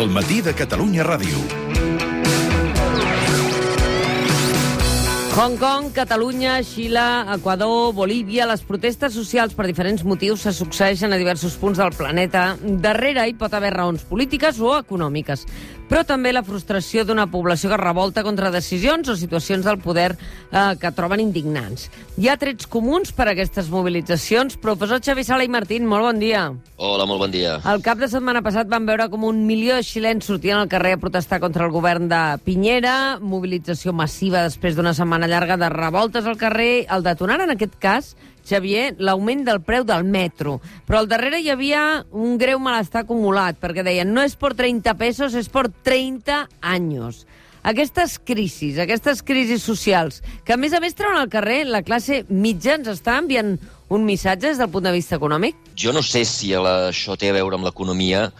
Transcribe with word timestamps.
El 0.00 0.08
matí 0.08 0.38
de 0.40 0.54
Catalunya 0.56 1.04
Ràdio. 1.04 1.36
Hong 5.36 5.58
Kong, 5.60 5.90
Catalunya, 5.92 6.54
Xile, 6.64 7.04
Equador, 7.34 7.92
Bolívia... 7.92 8.46
Les 8.48 8.64
protestes 8.64 9.12
socials 9.12 9.52
per 9.52 9.66
diferents 9.68 10.00
motius 10.08 10.46
se 10.46 10.54
succeeixen 10.56 11.12
a 11.12 11.18
diversos 11.20 11.58
punts 11.60 11.82
del 11.82 11.92
planeta. 11.92 12.54
Darrere 12.80 13.26
hi 13.28 13.36
pot 13.36 13.52
haver 13.52 13.74
raons 13.76 14.06
polítiques 14.08 14.56
o 14.64 14.72
econòmiques, 14.78 15.44
però 15.90 16.04
també 16.06 16.30
la 16.30 16.44
frustració 16.46 17.02
d'una 17.02 17.26
població 17.32 17.72
que 17.72 17.78
revolta 17.80 18.22
contra 18.22 18.52
decisions 18.54 19.08
o 19.10 19.16
situacions 19.18 19.66
del 19.66 19.80
poder 19.82 20.12
eh, 20.14 20.76
que 20.78 20.92
troben 20.94 21.18
indignants. 21.24 21.88
Hi 22.14 22.30
ha 22.30 22.36
trets 22.38 22.68
comuns 22.70 23.10
per 23.10 23.26
a 23.26 23.32
aquestes 23.34 23.66
mobilitzacions. 23.72 24.54
Professor 24.62 25.02
Xavi 25.02 25.26
Sala 25.26 25.42
i 25.42 25.50
Martín, 25.50 25.88
molt 25.90 26.06
bon 26.06 26.22
dia. 26.22 26.44
Hola, 26.78 27.08
molt 27.10 27.24
bon 27.26 27.34
dia. 27.34 27.58
El 27.66 27.82
cap 27.82 27.98
de 27.98 28.06
setmana 28.12 28.44
passat 28.46 28.70
vam 28.70 28.86
veure 28.86 29.08
com 29.10 29.26
un 29.26 29.42
milió 29.48 29.74
de 29.74 29.84
xilens 29.86 30.30
sortien 30.30 30.60
al 30.60 30.70
carrer 30.70 30.94
a 30.94 31.02
protestar 31.02 31.40
contra 31.42 31.66
el 31.66 31.74
govern 31.74 32.06
de 32.08 32.22
Piñera, 32.46 33.18
mobilització 33.18 33.90
massiva 33.90 34.46
després 34.46 34.78
d'una 34.78 34.94
setmana 34.94 35.26
llarga 35.26 35.58
de 35.58 35.74
revoltes 35.74 36.22
al 36.24 36.38
carrer. 36.38 36.86
El 36.86 37.02
detonant, 37.02 37.42
en 37.42 37.56
aquest 37.56 37.74
cas, 37.82 38.14
Xavier, 38.46 38.94
l'augment 38.98 39.44
del 39.46 39.60
preu 39.64 39.84
del 39.84 40.04
metro. 40.04 40.58
Però 40.86 41.00
al 41.00 41.10
darrere 41.10 41.40
hi 41.40 41.50
havia 41.52 42.04
un 42.10 42.38
greu 42.40 42.60
malestar 42.62 43.04
acumulat, 43.04 43.60
perquè 43.60 43.84
deien 43.86 44.12
no 44.14 44.24
és 44.24 44.36
per 44.36 44.54
30 44.58 44.96
pesos, 45.00 45.36
és 45.38 45.48
per 45.48 45.68
30 45.84 46.46
anys. 46.60 47.24
Aquestes 47.62 48.16
crisis, 48.24 48.78
aquestes 48.80 49.20
crisis 49.22 49.62
socials, 49.62 50.22
que 50.46 50.54
a 50.54 50.56
més 50.56 50.72
a 50.72 50.80
més 50.80 50.96
treuen 50.96 51.18
al 51.20 51.28
carrer 51.28 51.66
la 51.68 51.82
classe 51.84 52.22
mitja, 52.30 52.78
ens 52.78 52.88
està 52.88 53.18
enviant 53.20 53.58
un 53.92 54.06
missatge 54.06 54.48
des 54.48 54.60
del 54.62 54.70
punt 54.72 54.86
de 54.86 54.94
vista 54.94 55.18
econòmic? 55.18 55.58
Jo 55.76 55.92
no 55.92 56.00
sé 56.00 56.24
si 56.24 56.54
la, 56.56 56.88
això 56.88 57.18
té 57.20 57.28
a 57.28 57.36
veure 57.36 57.58
amb 57.58 57.68
l'economia. 57.68 58.30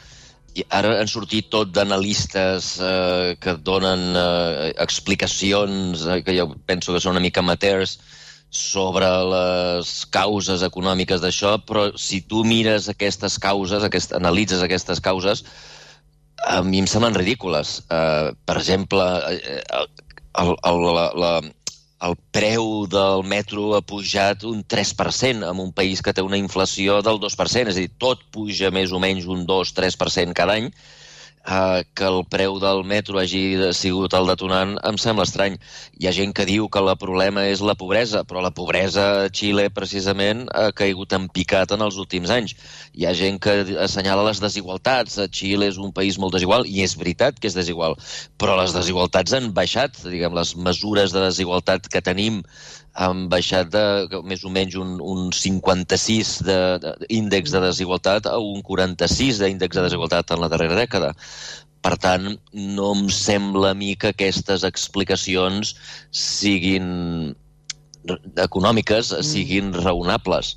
I 0.57 0.65
Ara 0.75 0.97
han 0.99 1.11
sortit 1.11 1.51
tot 1.53 1.69
d'analistes 1.75 2.73
eh, 2.83 3.37
que 3.39 3.55
donen 3.61 4.17
eh, 4.17 4.71
explicacions 4.83 6.07
eh, 6.07 6.23
que 6.27 6.35
jo 6.39 6.49
penso 6.67 6.95
que 6.95 7.03
són 7.03 7.19
una 7.19 7.23
mica 7.23 7.45
amateurs 7.45 7.99
sobre 8.51 9.07
les 9.31 9.93
causes 10.11 10.65
econòmiques 10.67 11.23
d'això, 11.23 11.55
però 11.63 11.89
si 11.95 12.21
tu 12.27 12.43
mires 12.45 12.89
aquestes 12.91 13.39
causes, 13.39 13.87
aquest, 13.87 14.13
analitzes 14.19 14.65
aquestes 14.67 15.01
causes, 15.01 15.45
a 16.51 16.61
mi 16.67 16.81
em 16.83 16.89
semblen 16.91 17.15
ridícules. 17.15 17.79
Uh, 17.87 18.35
per 18.49 18.59
exemple, 18.59 19.07
eh, 19.31 19.63
el, 20.43 20.55
el, 20.67 20.83
la, 20.97 21.07
la, 21.15 21.33
el 22.09 22.17
preu 22.35 22.87
del 22.91 23.23
metro 23.29 23.75
ha 23.77 23.83
pujat 23.87 24.43
un 24.49 24.65
3% 24.65 25.47
en 25.47 25.63
un 25.63 25.73
país 25.77 26.03
que 26.03 26.15
té 26.17 26.25
una 26.25 26.41
inflació 26.41 27.01
del 27.07 27.21
2%, 27.23 27.71
és 27.71 27.77
a 27.77 27.81
dir, 27.85 27.91
tot 28.03 28.25
puja 28.35 28.73
més 28.75 28.91
o 28.91 29.03
menys 29.03 29.29
un 29.31 29.47
2-3% 29.47 30.35
cada 30.35 30.59
any, 30.59 30.73
eh, 31.47 31.85
que 31.95 32.05
el 32.05 32.25
preu 32.31 32.59
del 32.61 32.83
metro 32.85 33.19
hagi 33.21 33.73
sigut 33.77 34.15
el 34.17 34.29
detonant 34.31 34.77
em 34.87 34.99
sembla 35.01 35.27
estrany. 35.29 35.57
Hi 36.01 36.09
ha 36.09 36.15
gent 36.17 36.35
que 36.37 36.47
diu 36.49 36.69
que 36.69 36.83
el 36.83 36.91
problema 37.01 37.47
és 37.49 37.63
la 37.65 37.77
pobresa, 37.79 38.23
però 38.25 38.43
la 38.45 38.53
pobresa 38.55 39.07
a 39.25 39.29
Xile 39.33 39.69
precisament 39.75 40.47
ha 40.55 40.71
caigut 40.77 41.13
en 41.17 41.29
picat 41.29 41.73
en 41.77 41.85
els 41.87 41.99
últims 42.03 42.31
anys. 42.31 42.57
Hi 42.95 43.07
ha 43.07 43.15
gent 43.17 43.41
que 43.41 43.57
assenyala 43.87 44.27
les 44.29 44.43
desigualtats. 44.43 45.19
A 45.19 45.29
Xile 45.29 45.71
és 45.71 45.79
un 45.79 45.95
país 45.97 46.19
molt 46.19 46.37
desigual, 46.37 46.67
i 46.67 46.85
és 46.85 46.97
veritat 46.99 47.41
que 47.41 47.49
és 47.51 47.57
desigual, 47.57 47.97
però 48.39 48.59
les 48.61 48.77
desigualtats 48.77 49.37
han 49.37 49.53
baixat. 49.57 50.03
Diguem, 50.05 50.37
les 50.37 50.55
mesures 50.57 51.15
de 51.17 51.25
desigualtat 51.29 51.89
que 51.91 52.05
tenim 52.05 52.43
han 52.95 53.29
baixat 53.31 53.71
de 53.73 54.21
més 54.27 54.43
o 54.45 54.51
menys 54.51 54.77
un, 54.81 54.99
un 55.01 55.31
56 55.33 56.33
de, 56.47 56.59
de, 56.83 56.95
índex 57.09 57.55
de 57.55 57.63
desigualtat 57.63 58.27
a 58.27 58.37
un 58.39 58.63
46 58.67 59.41
d'índex 59.43 59.77
de 59.77 59.85
desigualtat 59.87 60.33
en 60.35 60.43
la 60.43 60.51
darrera 60.53 60.79
dècada. 60.79 61.13
Per 61.81 61.95
tant, 61.97 62.35
no 62.53 62.91
em 62.97 63.07
sembla 63.09 63.71
a 63.73 63.79
mi 63.79 63.95
que 63.97 64.11
aquestes 64.13 64.67
explicacions 64.69 65.75
siguin 66.11 67.35
econòmiques, 68.41 69.15
siguin 69.25 69.73
raonables. 69.77 70.57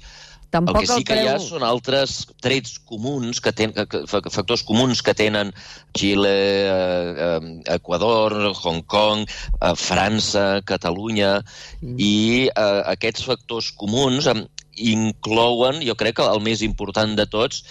Tampoc 0.53 0.77
el 0.77 0.85
que 0.85 0.93
sí 0.99 1.05
que 1.07 1.15
hi 1.17 1.29
ha 1.31 1.37
són 1.41 1.63
altres 1.65 2.27
trets 2.43 2.75
comuns, 2.89 3.39
que 3.41 3.53
ten, 3.57 3.73
factors 4.09 4.61
comuns 4.67 5.01
que 5.01 5.15
tenen 5.17 5.49
Xile, 5.97 6.29
eh, 6.29 7.13
eh, 7.27 7.53
Equador, 7.73 8.35
Hong 8.59 8.83
Kong, 8.85 9.25
eh, 9.25 9.71
França, 9.81 10.61
Catalunya, 10.69 11.39
mm. 11.81 11.95
i 11.97 12.13
eh, 12.51 12.81
aquests 12.93 13.25
factors 13.31 13.71
comuns 13.81 14.29
inclouen, 14.77 15.81
jo 15.85 15.97
crec 15.97 16.19
que 16.19 16.29
el 16.29 16.43
més 16.45 16.61
important 16.65 17.17
de 17.17 17.25
tots, 17.29 17.63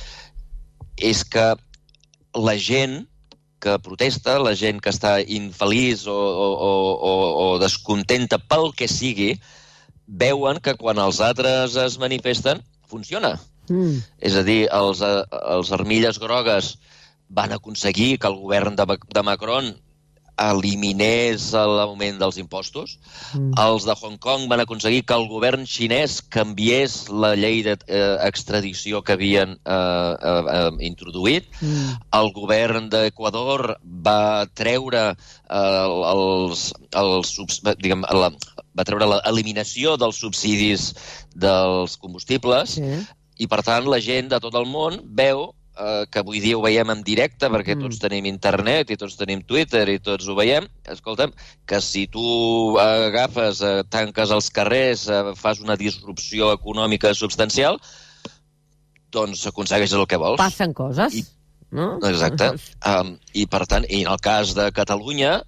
és 0.98 1.22
que 1.22 1.52
la 2.34 2.56
gent 2.58 3.04
que 3.62 3.78
protesta, 3.78 4.40
la 4.42 4.56
gent 4.58 4.82
que 4.82 4.90
està 4.90 5.20
infeliç 5.22 6.08
o, 6.10 6.18
o, 6.18 6.50
o, 6.98 7.14
o 7.46 7.46
descontenta 7.62 8.42
pel 8.42 8.72
que 8.74 8.90
sigui, 8.90 9.36
veuen 10.06 10.58
que 10.58 10.74
quan 10.74 10.98
els 10.98 11.22
altres 11.22 11.78
es 11.78 11.98
manifesten, 12.02 12.58
funciona. 12.92 13.34
Mm. 13.70 14.02
És 14.20 14.36
a 14.36 14.44
dir, 14.46 14.60
els, 14.74 15.02
eh, 15.06 15.22
els 15.56 15.72
armilles 15.74 16.20
grogues 16.22 16.74
van 17.32 17.54
aconseguir 17.56 18.18
que 18.20 18.28
el 18.28 18.38
govern 18.42 18.76
de, 18.76 18.86
de 19.16 19.24
Macron 19.24 19.72
eliminés 20.50 21.50
l'augment 21.54 22.18
dels 22.20 22.38
impostos. 22.40 22.96
Mm. 23.34 23.52
Els 23.62 23.86
de 23.88 23.94
Hong 23.94 24.18
Kong 24.22 24.48
van 24.50 24.62
aconseguir 24.64 25.04
que 25.06 25.16
el 25.18 25.28
govern 25.30 25.66
xinès 25.68 26.20
canviés 26.34 27.06
la 27.08 27.34
llei 27.38 27.62
d'extradició 27.64 29.02
que 29.06 29.16
havien 29.16 29.54
eh, 29.56 29.76
eh, 29.76 30.42
eh, 30.56 30.72
introduït. 30.88 31.48
Mm. 31.60 31.96
El 32.18 32.32
govern 32.36 32.90
d'Equador 32.92 33.76
va 33.82 34.46
treure 34.58 35.04
eh, 35.12 35.86
els, 36.12 36.68
els, 36.98 37.34
diguem, 37.78 38.06
la, 38.10 38.32
va 38.78 38.86
treure 38.88 39.08
l'eliminació 39.14 39.96
dels 40.00 40.20
subsidis 40.22 40.92
dels 41.34 41.96
combustibles 42.00 42.76
Sí. 42.76 43.02
i, 43.42 43.48
per 43.50 43.62
tant, 43.66 43.88
la 43.90 43.98
gent 44.00 44.30
de 44.30 44.38
tot 44.40 44.54
el 44.58 44.68
món 44.70 45.00
veu 45.18 45.50
eh, 45.78 46.04
que 46.10 46.18
avui 46.20 46.40
dia 46.40 46.56
ho 46.56 46.62
veiem 46.62 46.90
en 46.90 47.02
directe 47.02 47.48
perquè 47.48 47.74
Mm. 47.76 47.82
tots 47.86 47.98
tenim 47.98 48.26
internet 48.26 48.90
i 48.90 48.96
tots 48.96 49.16
tenim 49.16 49.42
Twitter 49.42 49.88
i 49.88 49.98
tots 49.98 50.26
ho 50.28 50.34
veiem, 50.34 50.66
escolta'm, 50.84 51.32
que 51.66 51.80
si 51.80 52.06
tu 52.06 52.78
agafes, 52.78 53.60
eh, 53.62 53.82
tanques 53.88 54.30
els 54.30 54.50
carrers, 54.50 55.08
eh, 55.08 55.32
fas 55.36 55.60
una 55.60 55.76
disrupció 55.76 56.52
econòmica 56.52 57.14
substancial, 57.14 57.78
doncs 59.12 59.46
aconsegueixes 59.46 59.98
el 59.98 60.06
que 60.08 60.16
vols. 60.20 60.38
Passen 60.40 60.72
coses, 60.72 61.14
I- 61.14 61.26
no? 61.70 61.98
Exacte. 62.08 62.50
Um, 62.84 63.18
I, 63.34 63.46
per 63.46 63.66
tant, 63.66 63.84
i 63.88 64.02
en 64.04 64.12
el 64.12 64.20
cas 64.24 64.54
de 64.54 64.70
Catalunya, 64.72 65.42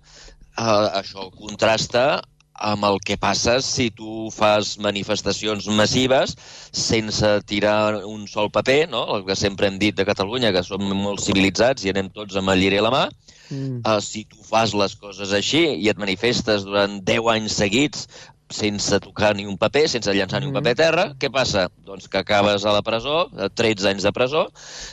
uh, 0.57 1.01
això 1.01 1.31
contrasta 1.33 2.23
amb 2.55 2.85
el 2.85 3.01
que 3.05 3.17
passa 3.19 3.61
si 3.63 3.91
tu 3.91 4.31
fas 4.31 4.79
manifestacions 4.79 5.67
massives 5.67 6.37
sense 6.71 7.41
tirar 7.47 8.05
un 8.07 8.29
sol 8.29 8.51
paper, 8.51 8.89
no? 8.91 9.17
el 9.17 9.25
que 9.27 9.37
sempre 9.37 9.67
hem 9.67 9.79
dit 9.79 9.97
de 9.97 10.05
Catalunya, 10.07 10.53
que 10.53 10.63
som 10.63 10.81
molt 10.81 11.21
civilitzats 11.21 11.85
i 11.85 11.91
anem 11.91 12.11
tots 12.15 12.37
amb 12.37 12.51
el 12.55 12.61
lliri 12.63 12.79
a 12.79 12.87
la 12.89 12.91
mà, 12.95 13.05
Mm. 13.51 13.83
uh, 13.85 14.01
si 14.01 14.25
tu 14.25 14.41
fas 14.43 14.73
les 14.73 14.95
coses 14.97 15.31
així 15.37 15.61
i 15.77 15.91
et 15.91 15.99
manifestes 16.01 16.65
durant 16.65 17.03
10 17.05 17.27
anys 17.29 17.53
seguits 17.61 18.07
sense 18.49 18.99
tocar 19.05 19.35
ni 19.37 19.45
un 19.45 19.59
paper, 19.59 19.83
sense 19.87 20.09
llançar 20.17 20.41
ni 20.41 20.47
un 20.47 20.53
Mhm. 20.55 20.63
paper 20.63 20.73
a 20.73 20.75
terra, 20.75 21.05
què 21.21 21.31
passa? 21.31 21.69
Doncs 21.85 22.09
que 22.09 22.19
acabes 22.19 22.65
a 22.65 22.73
la 22.73 22.81
presó, 22.83 23.29
a 23.37 23.51
13 23.51 23.91
anys 23.91 24.03
de 24.03 24.13
presó, 24.13 24.49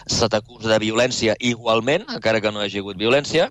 se 0.06 0.28
t'acusa 0.28 0.68
de 0.68 0.80
violència 0.80 1.36
igualment, 1.40 2.04
encara 2.10 2.42
que 2.42 2.52
no 2.52 2.60
hi 2.62 2.66
hagi 2.66 2.80
hagut 2.80 2.98
violència, 2.98 3.50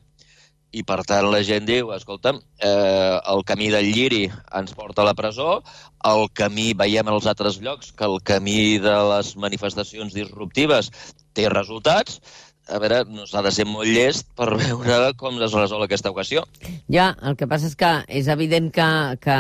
i 0.72 0.82
per 0.86 1.00
tant 1.08 1.26
la 1.32 1.41
gent 1.47 1.66
diu, 1.66 1.91
escolta'm, 1.94 2.38
eh, 2.62 3.16
el 3.32 3.42
camí 3.47 3.70
del 3.75 3.88
lliri 3.91 4.22
ens 4.56 4.75
porta 4.78 5.03
a 5.03 5.08
la 5.08 5.16
presó, 5.19 5.62
el 6.06 6.28
camí, 6.34 6.70
veiem 6.78 7.10
els 7.10 7.26
altres 7.31 7.58
llocs, 7.62 7.91
que 7.92 8.06
el 8.06 8.20
camí 8.22 8.78
de 8.82 8.94
les 9.10 9.34
manifestacions 9.36 10.14
disruptives 10.14 10.92
té 11.34 11.48
resultats, 11.50 12.21
a 12.70 12.78
veure, 12.82 13.02
no 13.10 13.26
s'ha 13.28 13.42
de 13.44 13.52
ser 13.54 13.66
molt 13.68 13.88
llest 13.90 14.28
per 14.38 14.48
veure 14.60 15.12
com 15.20 15.38
es 15.42 15.54
resol 15.56 15.84
aquesta 15.84 16.12
equació. 16.12 16.44
Ja, 16.92 17.10
el 17.26 17.36
que 17.38 17.48
passa 17.50 17.68
és 17.70 17.76
que 17.78 17.90
és 18.20 18.30
evident 18.32 18.70
que, 18.74 18.88
que 19.22 19.36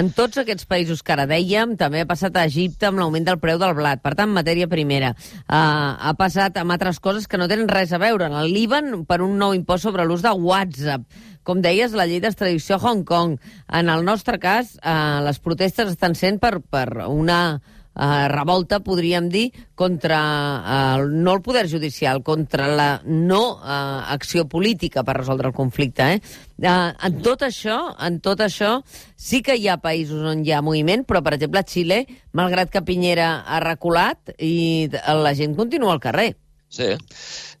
en 0.00 0.10
tots 0.16 0.40
aquests 0.40 0.68
països 0.70 1.02
que 1.02 1.14
ara 1.16 1.26
dèiem, 1.30 1.76
també 1.80 2.02
ha 2.04 2.08
passat 2.10 2.36
a 2.36 2.46
Egipte 2.48 2.88
amb 2.88 3.00
l'augment 3.00 3.26
del 3.26 3.40
preu 3.42 3.60
del 3.60 3.76
blat, 3.76 4.02
per 4.04 4.14
tant, 4.18 4.32
matèria 4.34 4.68
primera. 4.70 5.14
Uh, 5.44 5.94
ha 6.08 6.14
passat 6.18 6.58
amb 6.60 6.74
altres 6.74 7.00
coses 7.02 7.28
que 7.28 7.40
no 7.40 7.48
tenen 7.50 7.70
res 7.70 7.92
a 7.92 8.02
veure. 8.02 8.28
En 8.28 8.38
el 8.40 8.52
Líban, 8.54 9.04
per 9.08 9.22
un 9.24 9.38
nou 9.40 9.54
impost 9.56 9.88
sobre 9.88 10.06
l'ús 10.06 10.24
de 10.24 10.34
WhatsApp. 10.34 11.06
Com 11.44 11.60
deies, 11.60 11.92
la 11.92 12.06
llei 12.08 12.22
d'extradició 12.24 12.78
a 12.78 12.82
Hong 12.84 13.04
Kong. 13.04 13.36
En 13.68 13.90
el 13.92 14.04
nostre 14.06 14.38
cas, 14.40 14.78
uh, 14.80 15.20
les 15.26 15.40
protestes 15.44 15.92
estan 15.92 16.16
sent 16.16 16.40
per, 16.40 16.56
per 16.72 16.88
una 17.08 17.60
uh, 17.94 18.26
revolta, 18.30 18.80
podríem 18.84 19.28
dir, 19.32 19.48
contra 19.74 20.20
uh, 20.20 21.06
no 21.08 21.34
el 21.34 21.42
poder 21.42 21.66
judicial, 21.70 22.22
contra 22.22 22.68
la 22.68 22.88
no 23.04 23.56
uh, 23.56 24.04
acció 24.14 24.46
política 24.50 25.04
per 25.04 25.18
resoldre 25.18 25.50
el 25.50 25.56
conflicte. 25.56 26.14
Eh? 26.14 26.20
Uh, 26.58 26.92
en 27.06 27.18
tot 27.24 27.42
això, 27.46 27.78
en 27.98 28.20
tot 28.24 28.44
això, 28.44 28.76
sí 29.16 29.42
que 29.42 29.56
hi 29.58 29.68
ha 29.68 29.80
països 29.82 30.22
on 30.26 30.44
hi 30.44 30.54
ha 30.54 30.62
moviment, 30.62 31.04
però, 31.06 31.22
per 31.24 31.36
exemple, 31.38 31.62
a 31.62 31.68
Xile, 31.68 32.04
malgrat 32.32 32.70
que 32.70 32.84
Piñera 32.86 33.44
ha 33.46 33.60
reculat, 33.64 34.34
i 34.38 34.88
la 34.92 35.34
gent 35.34 35.56
continua 35.58 35.94
al 35.94 36.02
carrer. 36.02 36.34
Sí, 36.74 36.88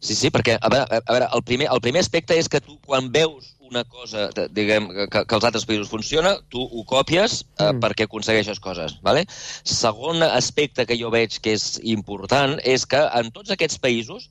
sí, 0.00 0.14
sí 0.18 0.30
perquè, 0.34 0.56
a 0.58 0.70
veure, 0.72 0.98
a 0.98 1.12
veure 1.12 1.28
el, 1.36 1.42
primer, 1.46 1.68
el 1.70 1.82
primer 1.84 2.02
aspecte 2.02 2.34
és 2.34 2.48
que 2.50 2.58
tu, 2.58 2.80
quan 2.82 3.12
veus 3.14 3.53
una 3.70 3.84
cosa, 3.84 4.28
diguem, 4.52 4.88
que, 5.10 5.22
que 5.24 5.36
els 5.36 5.46
altres 5.46 5.64
països 5.68 5.90
funciona, 5.90 6.34
tu 6.52 6.62
ho 6.64 6.82
copies 6.88 7.40
eh, 7.42 7.70
mm. 7.70 7.80
perquè 7.84 8.06
aconsegueixes 8.06 8.60
coses. 8.62 8.98
Vale? 9.06 9.24
Segon 9.28 10.22
aspecte 10.26 10.86
que 10.88 10.98
jo 11.00 11.12
veig 11.14 11.38
que 11.42 11.54
és 11.56 11.78
important 11.96 12.58
és 12.64 12.84
que 12.88 13.00
en 13.20 13.32
tots 13.34 13.54
aquests 13.54 13.80
països 13.82 14.28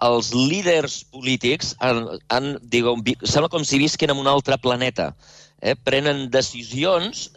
els 0.00 0.30
líders 0.32 1.02
polítics 1.12 1.74
han, 1.84 2.06
han 2.32 2.54
diguem, 2.72 3.04
sembla 3.20 3.52
com 3.52 3.66
si 3.68 3.82
visquin 3.82 4.14
en 4.14 4.22
un 4.22 4.30
altre 4.30 4.56
planeta. 4.58 5.10
Eh? 5.60 5.76
Prenen 5.84 6.28
decisions 6.32 7.28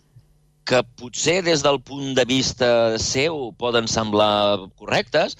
que 0.63 0.79
potser 0.95 1.41
des 1.43 1.63
del 1.63 1.81
punt 1.83 2.13
de 2.15 2.23
vista 2.23 2.95
seu 3.03 3.49
poden 3.59 3.89
semblar 3.91 4.69
correctes, 4.79 5.35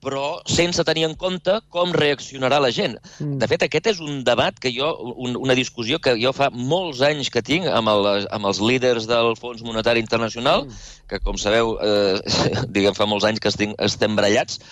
però 0.00 0.40
sense 0.48 0.84
tenir 0.88 1.04
en 1.06 1.14
compte 1.20 1.58
com 1.72 1.92
reaccionarà 1.94 2.60
la 2.62 2.72
gent. 2.74 2.96
Mm. 3.18 3.38
De 3.42 3.48
fet, 3.50 3.64
aquest 3.66 3.90
és 3.92 4.00
un 4.04 4.22
debat 4.24 4.56
que 4.60 4.72
jo, 4.74 4.88
un, 5.16 5.36
una 5.36 5.56
discussió 5.58 6.00
que 6.02 6.16
jo 6.20 6.32
fa 6.36 6.50
molts 6.54 7.02
anys 7.06 7.30
que 7.32 7.44
tinc 7.44 7.68
amb, 7.68 7.92
el, 7.92 8.28
amb 8.32 8.48
els 8.50 8.62
líders 8.64 9.08
del 9.10 9.34
Fons 9.40 9.62
Monetari 9.66 10.02
Internacional, 10.02 10.64
mm. 10.66 11.04
que, 11.10 11.20
com 11.24 11.38
sabeu, 11.40 11.76
eh, 11.84 12.40
diguem, 12.74 12.96
fa 12.96 13.08
molts 13.10 13.28
anys 13.28 13.44
que 13.44 13.52
estem, 13.52 13.76
estem 13.78 14.16
brallats. 14.16 14.62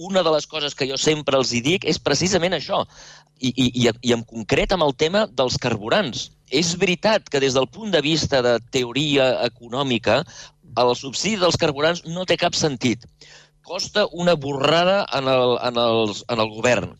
Una 0.00 0.22
de 0.24 0.32
les 0.32 0.46
coses 0.48 0.76
que 0.76 0.88
jo 0.88 0.96
sempre 1.00 1.36
els 1.36 1.50
hi 1.52 1.60
dic 1.64 1.84
és 1.88 1.98
precisament 2.00 2.54
això, 2.56 2.84
i, 3.40 3.50
i, 3.50 3.66
i, 3.82 3.88
i 3.88 4.14
en 4.16 4.22
concret 4.28 4.72
amb 4.76 4.84
el 4.84 4.94
tema 4.96 5.26
dels 5.32 5.56
carburants. 5.60 6.28
És 6.52 6.74
veritat 6.76 7.28
que 7.32 7.40
des 7.40 7.56
del 7.56 7.68
punt 7.72 7.92
de 7.94 8.00
vista 8.04 8.40
de 8.44 8.58
teoria 8.74 9.32
econòmica, 9.46 10.20
el 10.80 10.90
subsidi 10.94 11.40
dels 11.40 11.58
carburants 11.58 12.04
no 12.06 12.26
té 12.28 12.36
cap 12.38 12.54
sentit 12.54 13.06
costa 13.62 14.06
una 14.12 14.34
borrada 14.34 15.04
en 15.16 15.28
el, 15.28 15.56
en 15.66 15.78
els, 15.80 16.24
en 16.28 16.42
el 16.42 16.50
govern. 16.56 16.96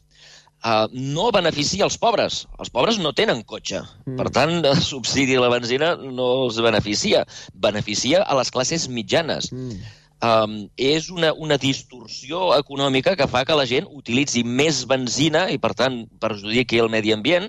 Uh, 0.61 0.85
no 0.93 1.31
beneficia 1.33 1.87
els 1.87 1.97
pobres. 1.97 2.43
Els 2.61 2.69
pobres 2.73 2.99
no 3.01 3.15
tenen 3.17 3.41
cotxe. 3.49 3.81
Mm. 4.05 4.19
Per 4.19 4.29
tant, 4.35 4.59
el 4.73 4.83
subsidi 4.85 5.39
a 5.39 5.47
la 5.47 5.53
benzina 5.53 5.95
no 5.97 6.29
els 6.45 6.61
beneficia. 6.61 7.25
Beneficia 7.55 8.23
a 8.23 8.37
les 8.37 8.53
classes 8.53 8.89
mitjanes. 8.93 9.49
Mm. 9.55 9.81
Um, 10.21 10.57
és 10.77 11.07
una, 11.09 11.31
una 11.33 11.57
distorsió 11.57 12.51
econòmica 12.53 13.15
que 13.17 13.25
fa 13.25 13.41
que 13.49 13.57
la 13.57 13.65
gent 13.65 13.87
utilitzi 13.97 14.43
més 14.45 14.83
benzina 14.85 15.47
i, 15.49 15.57
per 15.57 15.73
tant, 15.79 16.03
perjudiqui 16.21 16.83
el 16.83 16.93
medi 16.93 17.15
ambient 17.17 17.49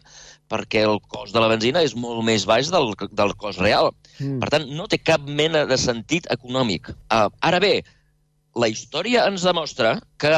perquè 0.52 0.86
el 0.88 1.02
cost 1.12 1.36
de 1.36 1.44
la 1.44 1.50
benzina 1.52 1.84
és 1.84 1.98
molt 2.00 2.24
més 2.28 2.46
baix 2.48 2.72
del, 2.72 2.94
del 3.12 3.34
cost 3.40 3.60
real. 3.60 3.92
Mm. 4.20 4.40
Per 4.44 4.52
tant, 4.56 4.68
no 4.72 4.88
té 4.92 5.02
cap 5.04 5.28
mena 5.28 5.66
de 5.68 5.78
sentit 5.80 6.28
econòmic. 6.32 6.94
Uh, 7.12 7.28
ara 7.44 7.60
bé, 7.64 7.82
la 8.56 8.68
història 8.72 9.26
ens 9.30 9.46
demostra 9.48 9.96
que 10.22 10.36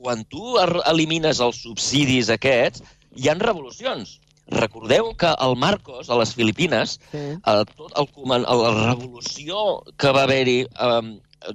quan 0.00 0.24
tu 0.32 0.56
elimines 0.88 1.42
els 1.44 1.60
subsidis 1.64 2.30
aquests, 2.32 2.82
hi 3.16 3.28
han 3.28 3.42
revolucions. 3.42 4.18
Recordeu 4.50 5.12
que 5.14 5.30
el 5.44 5.56
Marcos, 5.60 6.08
a 6.10 6.16
les 6.18 6.32
Filipines, 6.34 6.96
sí. 7.12 7.18
eh, 7.36 7.64
tot 7.76 7.92
el, 8.00 8.08
la 8.26 8.70
revolució 8.78 9.82
que 10.00 10.14
va 10.16 10.24
haver-hi, 10.24 10.62
eh, 10.66 11.02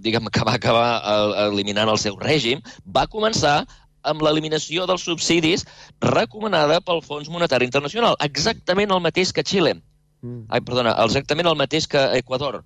diguem, 0.04 0.30
que 0.32 0.46
va 0.48 0.56
acabar 0.60 0.86
eh, 1.02 1.48
eliminant 1.50 1.92
el 1.92 2.00
seu 2.00 2.16
règim, 2.22 2.62
va 2.86 3.08
començar 3.12 3.66
amb 4.06 4.22
l'eliminació 4.22 4.86
dels 4.88 5.04
subsidis 5.10 5.66
recomanada 6.06 6.80
pel 6.86 7.02
Fons 7.04 7.28
Monetari 7.34 7.66
Internacional, 7.68 8.16
exactament 8.24 8.94
el 8.94 9.02
mateix 9.04 9.34
que 9.34 9.44
Xile. 9.44 9.74
Mm. 10.22 10.46
Ai, 10.54 10.62
perdona, 10.62 10.94
exactament 11.04 11.50
el 11.50 11.58
mateix 11.60 11.90
que 11.90 12.06
Equador. 12.22 12.62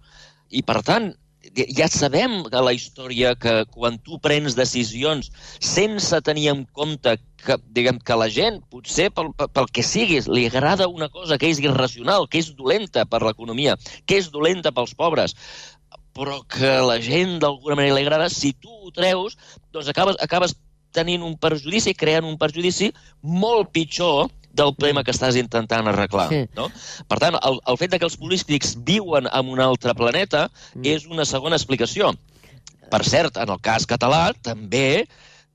I, 0.50 0.62
per 0.68 0.82
tant, 0.86 1.14
ja 1.56 1.88
sabem 1.92 2.44
a 2.52 2.62
la 2.62 2.74
història 2.76 3.34
que 3.36 3.64
quan 3.74 3.98
tu 4.06 4.20
prens 4.22 4.56
decisions 4.58 5.32
sense 5.60 6.22
tenir 6.26 6.50
en 6.52 6.66
compte 6.74 7.18
que, 7.46 7.58
diguem, 7.76 8.00
que 8.04 8.18
la 8.20 8.30
gent, 8.30 8.60
potser 8.72 9.10
pel, 9.16 9.32
pel 9.34 9.70
que 9.74 9.84
siguis, 9.86 10.28
li 10.28 10.46
agrada 10.50 10.90
una 10.92 11.10
cosa 11.10 11.38
que 11.40 11.50
és 11.50 11.62
irracional, 11.64 12.28
que 12.28 12.42
és 12.42 12.52
dolenta 12.56 13.06
per 13.06 13.22
l'economia, 13.24 13.78
que 14.06 14.20
és 14.20 14.30
dolenta 14.34 14.74
pels 14.76 14.96
pobres, 14.98 15.36
però 16.14 16.42
que 16.52 16.74
la 16.84 17.00
gent 17.02 17.38
d'alguna 17.40 17.78
manera 17.80 17.96
li 17.96 18.04
agrada, 18.04 18.30
si 18.30 18.52
tu 18.54 18.72
ho 18.74 18.92
treus, 18.96 19.38
doncs 19.72 19.88
acabes, 19.92 20.20
acabes 20.20 20.58
tenint 20.92 21.24
un 21.24 21.38
perjudici, 21.38 21.94
creant 21.94 22.26
un 22.28 22.38
perjudici 22.42 22.92
molt 23.22 23.72
pitjor 23.76 24.28
del 24.54 24.74
problema 24.76 25.04
que 25.06 25.14
estàs 25.16 25.38
intentant 25.40 25.88
arreglar. 25.92 26.28
Sí. 26.32 26.44
No? 26.58 26.70
Per 27.08 27.20
tant, 27.22 27.38
el, 27.46 27.60
el 27.70 27.80
fet 27.80 27.94
de 27.94 28.02
que 28.02 28.08
els 28.10 28.18
polítics 28.20 28.76
viuen 28.86 29.30
en 29.30 29.54
un 29.54 29.62
altre 29.64 29.96
planeta 29.98 30.48
mm. 30.50 30.86
és 30.96 31.08
una 31.10 31.28
segona 31.28 31.60
explicació. 31.60 32.14
Per 32.90 33.04
cert, 33.06 33.38
en 33.38 33.52
el 33.54 33.60
cas 33.62 33.86
català, 33.90 34.30
també 34.46 35.06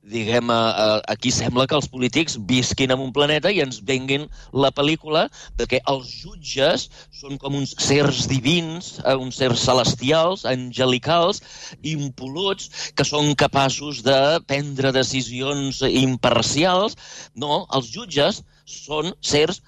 diguem, 0.05 0.51
eh, 0.51 1.01
aquí 1.09 1.31
sembla 1.33 1.67
que 1.67 1.75
els 1.75 1.89
polítics 1.89 2.37
visquin 2.49 2.93
en 2.93 3.01
un 3.01 3.13
planeta 3.13 3.51
i 3.51 3.61
ens 3.65 3.81
venguin 3.81 4.27
la 4.53 4.71
pel·lícula 4.75 5.27
de 5.57 5.67
que 5.67 5.81
els 5.91 6.11
jutges 6.21 6.89
són 7.13 7.39
com 7.41 7.57
uns 7.57 7.75
sers 7.81 8.27
divins, 8.29 8.99
eh, 9.05 9.17
uns 9.17 9.41
sers 9.41 9.65
celestials, 9.65 10.45
angelicals, 10.45 11.41
impoluts, 11.83 12.93
que 12.95 13.05
són 13.05 13.35
capaços 13.35 14.03
de 14.05 14.41
prendre 14.47 14.93
decisions 14.93 15.81
imparcials. 15.89 16.99
No, 17.35 17.65
els 17.73 17.89
jutges 17.89 18.45
són 18.65 19.13
sers 19.21 19.63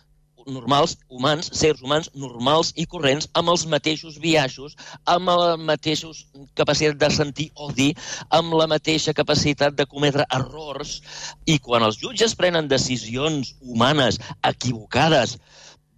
normals, 0.46 0.96
humans, 1.10 1.50
sers 1.58 1.82
humans 1.82 2.08
normals 2.14 2.72
i 2.78 2.86
corrents, 2.86 3.26
amb 3.34 3.50
els 3.50 3.66
mateixos 3.66 4.18
viatges, 4.22 4.76
amb 5.10 5.30
la 5.30 5.56
mateixa 5.58 6.12
capacitat 6.54 7.00
de 7.00 7.10
sentir 7.10 7.48
odi, 7.68 7.90
amb 8.30 8.54
la 8.54 8.68
mateixa 8.70 9.14
capacitat 9.16 9.74
de 9.74 9.86
cometre 9.90 10.26
errors. 10.38 11.00
I 11.46 11.58
quan 11.58 11.82
els 11.82 11.98
jutges 12.02 12.36
prenen 12.38 12.70
decisions 12.70 13.54
humanes 13.60 14.20
equivocades, 14.46 15.36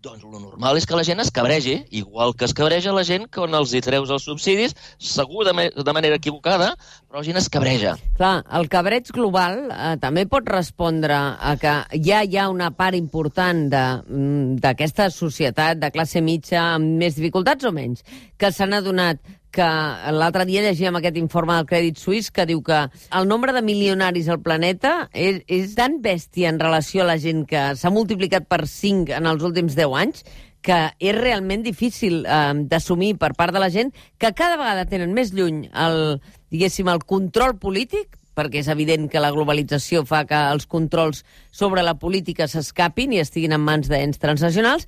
doncs 0.00 0.22
el 0.22 0.30
normal 0.30 0.78
és 0.78 0.86
que 0.86 0.96
la 0.96 1.04
gent 1.06 1.18
es 1.20 1.30
cabregi, 1.34 1.80
igual 1.90 2.34
que 2.38 2.46
es 2.46 2.54
cabreja 2.54 2.94
la 2.94 3.02
gent 3.04 3.26
quan 3.34 3.54
els 3.58 3.72
hi 3.74 3.80
treus 3.82 4.12
els 4.14 4.28
subsidis, 4.28 4.76
segur 5.02 5.44
de, 5.48 5.54
de 5.74 5.94
manera 5.96 6.18
equivocada, 6.20 6.68
però 7.08 7.22
la 7.22 7.24
gent 7.24 7.38
es 7.40 7.48
cabreja. 7.48 7.94
Clar, 8.18 8.42
el 8.58 8.68
cabreig 8.68 9.08
global 9.16 9.70
eh, 9.72 9.94
també 10.00 10.26
pot 10.28 10.48
respondre 10.48 11.16
a 11.16 11.54
que 11.60 11.72
ja 12.04 12.20
hi 12.24 12.36
ha 12.36 12.50
una 12.52 12.68
part 12.76 12.98
important 12.98 13.64
mm, 13.72 14.58
d'aquesta 14.60 15.08
societat 15.14 15.80
de 15.80 15.90
classe 15.94 16.20
mitja 16.20 16.74
amb 16.74 16.98
més 17.00 17.16
dificultats 17.16 17.64
o 17.64 17.72
menys, 17.72 18.04
que 18.36 18.52
s'han 18.52 18.76
adonat 18.76 19.22
que 19.50 19.68
l'altre 20.12 20.44
dia 20.44 20.60
llegíem 20.60 20.98
aquest 20.98 21.16
informe 21.16 21.54
del 21.56 21.68
Crèdit 21.70 21.96
Suís 21.96 22.28
que 22.30 22.44
diu 22.46 22.60
que 22.62 22.82
el 23.16 23.28
nombre 23.30 23.54
de 23.56 23.62
milionaris 23.64 24.28
al 24.28 24.42
planeta 24.44 25.08
és, 25.16 25.40
és 25.48 25.72
tan 25.78 26.02
bèstia 26.04 26.52
en 26.52 26.60
relació 26.60 27.02
a 27.02 27.08
la 27.08 27.16
gent 27.22 27.46
que 27.48 27.70
s'ha 27.72 27.94
multiplicat 27.94 28.44
per 28.52 28.66
5 28.68 29.16
en 29.16 29.30
els 29.32 29.48
últims 29.48 29.78
10 29.78 29.96
anys 30.02 30.28
que 30.60 30.78
és 30.98 31.14
realment 31.16 31.62
difícil 31.64 32.24
eh, 32.26 32.54
d'assumir 32.68 33.14
per 33.16 33.32
part 33.38 33.54
de 33.54 33.62
la 33.62 33.70
gent 33.72 33.94
que 34.20 34.34
cada 34.36 34.58
vegada 34.60 34.84
tenen 34.90 35.14
més 35.16 35.32
lluny 35.32 35.64
el, 35.72 36.18
diguéssim, 36.50 36.88
el 36.92 37.04
control 37.04 37.56
polític 37.58 38.18
perquè 38.38 38.62
és 38.62 38.70
evident 38.70 39.08
que 39.10 39.18
la 39.22 39.32
globalització 39.34 40.04
fa 40.06 40.22
que 40.28 40.38
els 40.52 40.68
controls 40.70 41.24
sobre 41.50 41.82
la 41.82 41.96
política 41.98 42.46
s'escapin 42.46 43.16
i 43.16 43.22
estiguin 43.24 43.56
en 43.56 43.64
mans 43.66 43.90
d'ens 43.90 44.20
transnacionals, 44.22 44.86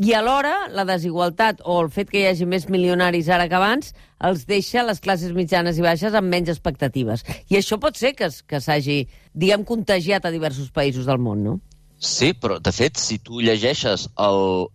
i 0.00 0.12
alhora 0.14 0.68
la 0.72 0.84
desigualtat 0.88 1.64
o 1.64 1.80
el 1.82 1.90
fet 1.92 2.12
que 2.12 2.20
hi 2.20 2.28
hagi 2.28 2.46
més 2.48 2.68
milionaris 2.70 3.28
ara 3.28 3.48
que 3.50 3.56
abans 3.58 3.90
els 4.28 4.44
deixa 4.48 4.84
les 4.86 5.00
classes 5.02 5.32
mitjanes 5.36 5.80
i 5.80 5.84
baixes 5.84 6.14
amb 6.14 6.30
menys 6.30 6.52
expectatives. 6.52 7.24
I 7.50 7.58
això 7.58 7.80
pot 7.82 7.98
ser 7.98 8.14
que, 8.16 8.28
que 8.46 8.60
s'hagi, 8.62 9.02
diguem, 9.34 9.64
contagiat 9.66 10.24
a 10.24 10.32
diversos 10.32 10.70
països 10.70 11.08
del 11.08 11.18
món, 11.18 11.42
no? 11.44 11.58
Sí, 12.00 12.32
però 12.32 12.60
de 12.62 12.72
fet, 12.72 12.96
si 12.96 13.18
tu 13.20 13.42
llegeixes 13.44 14.06
el 14.16 14.68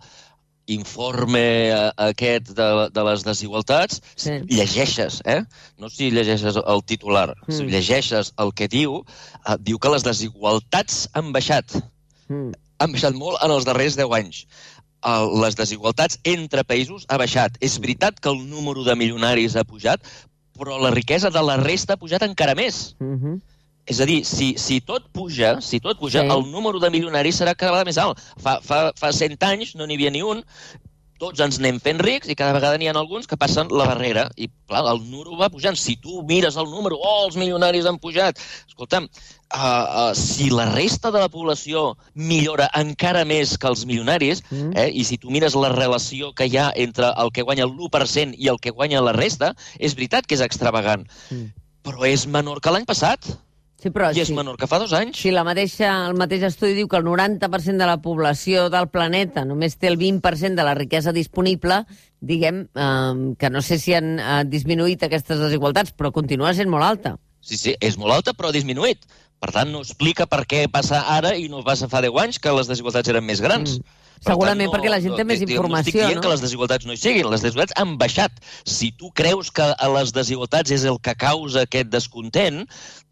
informe 0.67 1.45
aquest 2.01 2.51
de, 2.57 2.67
de 2.93 3.05
les 3.05 3.23
desigualtats, 3.25 4.01
sí. 4.17 4.39
llegeixes, 4.49 5.21
eh? 5.25 5.43
No 5.77 5.89
si 5.93 6.09
llegeixes 6.11 6.57
el 6.57 6.83
titular, 6.83 7.29
mm. 7.45 7.53
si 7.53 7.67
llegeixes 7.69 8.33
el 8.41 8.53
que 8.57 8.69
diu, 8.71 9.03
eh, 9.45 9.57
diu 9.61 9.79
que 9.79 9.91
les 9.93 10.05
desigualtats 10.07 11.05
han 11.13 11.33
baixat. 11.35 11.77
Mm. 12.29 12.55
Han 12.83 12.95
baixat 12.95 13.15
molt 13.15 13.39
en 13.45 13.53
els 13.55 13.67
darrers 13.67 13.95
10 13.95 14.17
anys 14.17 14.45
les 15.05 15.55
desigualtats 15.55 16.17
entre 16.25 16.63
països 16.65 17.05
ha 17.09 17.17
baixat. 17.21 17.57
És 17.61 17.77
veritat 17.79 18.19
que 18.19 18.31
el 18.31 18.39
número 18.49 18.83
de 18.83 18.95
milionaris 18.97 19.55
ha 19.55 19.63
pujat, 19.63 20.01
però 20.57 20.79
la 20.81 20.91
riquesa 20.95 21.29
de 21.29 21.43
la 21.43 21.57
resta 21.61 21.93
ha 21.93 22.01
pujat 22.01 22.23
encara 22.23 22.55
més. 22.55 22.95
Uh 22.99 23.13
-huh. 23.13 23.35
És 23.85 23.99
a 24.01 24.07
dir, 24.09 24.23
si, 24.25 24.55
si 24.57 24.79
tot 24.81 25.11
puja, 25.13 25.59
si 25.61 25.79
tot 25.79 25.99
puja, 26.01 26.23
sí. 26.23 26.31
el 26.33 26.47
número 26.51 26.81
de 26.81 26.89
milionaris 26.89 27.37
serà 27.41 27.53
cada 27.53 27.75
vegada 27.75 27.89
més 27.89 28.01
alt. 28.01 28.21
Fa, 28.41 28.57
fa, 28.65 28.79
fa 28.97 29.13
100 29.13 29.37
anys 29.45 29.75
no 29.77 29.85
n'hi 29.85 29.99
havia 29.99 30.13
ni 30.13 30.23
un, 30.25 30.41
tots 31.21 31.39
ens 31.39 31.57
anem 31.61 31.77
fent 31.79 32.01
rics 32.03 32.27
i 32.27 32.35
cada 32.35 32.55
vegada 32.57 32.79
n'hi 32.79 32.89
ha 32.89 32.93
alguns 32.99 33.27
que 33.29 33.37
passen 33.39 33.69
la 33.71 33.87
barrera. 33.87 34.25
I, 34.35 34.49
clar, 34.67 34.83
el 34.91 34.99
número 35.07 35.37
va 35.39 35.49
pujant. 35.53 35.77
Si 35.79 35.95
tu 36.01 36.21
mires 36.27 36.57
el 36.59 36.67
número, 36.71 36.97
oh, 36.99 37.21
els 37.27 37.37
milionaris 37.39 37.87
han 37.87 37.99
pujat. 38.03 38.41
Escolta'm, 38.67 39.07
uh, 39.07 39.61
uh, 39.61 40.09
si 40.19 40.49
la 40.51 40.67
resta 40.73 41.13
de 41.15 41.21
la 41.23 41.31
població 41.31 41.85
millora 42.13 42.67
encara 42.81 43.23
més 43.27 43.55
que 43.57 43.71
els 43.71 43.85
milionaris, 43.87 44.43
mm. 44.49 44.75
eh, 44.75 44.89
i 44.91 45.07
si 45.07 45.19
tu 45.21 45.31
mires 45.31 45.55
la 45.55 45.71
relació 45.71 46.33
que 46.35 46.49
hi 46.49 46.59
ha 46.59 46.71
entre 46.75 47.13
el 47.23 47.31
que 47.31 47.47
guanya 47.47 47.69
l'1% 47.69 48.35
i 48.35 48.51
el 48.51 48.59
que 48.59 48.75
guanya 48.75 49.03
la 49.05 49.15
resta, 49.15 49.53
és 49.79 49.95
veritat 49.95 50.27
que 50.27 50.35
és 50.35 50.43
extravagant, 50.43 51.07
mm. 51.31 51.47
però 51.87 52.03
és 52.11 52.27
menor 52.27 52.59
que 52.59 52.75
l'any 52.75 52.87
passat. 52.89 53.31
Sí, 53.85 53.91
però 53.93 54.07
I 54.09 54.17
és 54.23 54.31
sí. 54.31 54.33
menor 54.33 54.55
que 54.57 54.65
fa 54.65 54.79
dos 54.81 54.95
anys. 54.97 55.19
Si 55.21 55.29
la 55.29 55.43
mateixa, 55.45 55.91
el 56.07 56.15
mateix 56.17 56.41
estudi 56.47 56.73
diu 56.73 56.87
que 56.89 56.97
el 56.97 57.03
90% 57.05 57.77
de 57.77 57.85
la 57.85 57.99
població 58.01 58.63
del 58.73 58.87
planeta 58.89 59.43
només 59.45 59.75
té 59.77 59.91
el 59.91 59.99
20% 60.01 60.57
de 60.57 60.65
la 60.65 60.73
riquesa 60.73 61.13
disponible, 61.13 61.83
diguem 62.17 62.63
eh, 62.65 63.35
que 63.37 63.51
no 63.53 63.61
sé 63.61 63.77
si 63.77 63.93
han 63.93 64.15
eh, 64.17 64.39
disminuït 64.49 65.05
aquestes 65.05 65.37
desigualtats, 65.37 65.93
però 65.93 66.09
continua 66.15 66.55
sent 66.57 66.73
molt 66.73 66.87
alta. 66.87 67.13
Sí, 67.45 67.59
sí, 67.61 67.75
és 67.77 67.99
molt 68.01 68.15
alta, 68.15 68.33
però 68.33 68.49
ha 68.49 68.57
disminuït. 68.57 69.05
Per 69.37 69.51
tant, 69.53 69.69
no 69.69 69.83
explica 69.85 70.25
per 70.25 70.47
què 70.49 70.63
passa 70.73 71.03
ara 71.13 71.35
i 71.37 71.45
no 71.51 71.61
passa 71.61 71.85
fa 71.91 72.01
10 72.01 72.17
anys 72.23 72.41
que 72.41 72.57
les 72.57 72.71
desigualtats 72.71 73.13
eren 73.13 73.27
més 73.27 73.43
grans. 73.45 73.77
Mm. 73.77 74.01
Segurament 74.25 74.71
perquè 74.71 74.89
la 74.89 74.99
gent 75.03 75.15
té 75.19 75.25
més 75.27 75.41
informació, 75.43 75.69
No 75.75 75.81
estic 75.83 75.97
dient 75.99 76.17
no? 76.17 76.23
que 76.23 76.31
les 76.31 76.43
desigualtats 76.43 76.87
no 76.87 76.95
hi 76.95 76.99
siguin, 76.99 77.27
les 77.29 77.43
desigualtats 77.43 77.75
han 77.81 77.95
baixat. 78.01 78.39
Si 78.63 78.91
tu 78.97 79.11
creus 79.13 79.51
que 79.53 79.67
a 79.67 79.89
les 79.97 80.13
desigualtats 80.15 80.71
és 80.73 80.85
el 80.89 80.97
que 81.03 81.13
causa 81.19 81.65
aquest 81.67 81.91
descontent, 81.93 82.63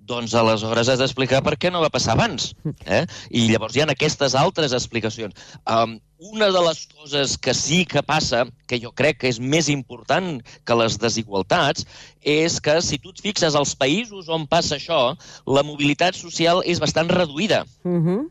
doncs 0.08 0.34
aleshores 0.36 0.90
has 0.92 1.00
d'explicar 1.02 1.42
per 1.46 1.56
què 1.60 1.72
no 1.72 1.82
va 1.84 1.92
passar 1.94 2.16
abans. 2.18 2.52
Eh? 2.86 3.04
I 3.32 3.48
llavors 3.52 3.76
hi 3.76 3.84
ha 3.84 3.88
aquestes 3.92 4.36
altres 4.36 4.76
explicacions. 4.76 5.38
Um, 5.64 6.00
una 6.34 6.50
de 6.56 6.62
les 6.64 6.86
coses 6.88 7.38
que 7.38 7.54
sí 7.54 7.84
que 7.86 8.04
passa, 8.04 8.46
que 8.68 8.80
jo 8.80 8.94
crec 8.96 9.20
que 9.22 9.32
és 9.32 9.40
més 9.40 9.68
important 9.72 10.38
que 10.64 10.78
les 10.80 10.96
desigualtats, 11.00 11.88
és 12.22 12.60
que 12.64 12.78
si 12.82 13.00
tu 13.04 13.12
et 13.12 13.20
fixes 13.24 13.58
als 13.60 13.76
països 13.76 14.30
on 14.32 14.48
passa 14.48 14.78
això, 14.78 15.02
la 15.48 15.66
mobilitat 15.68 16.16
social 16.20 16.64
és 16.64 16.80
bastant 16.84 17.12
reduïda. 17.12 17.64
Uh 17.84 18.00
-huh. 18.00 18.22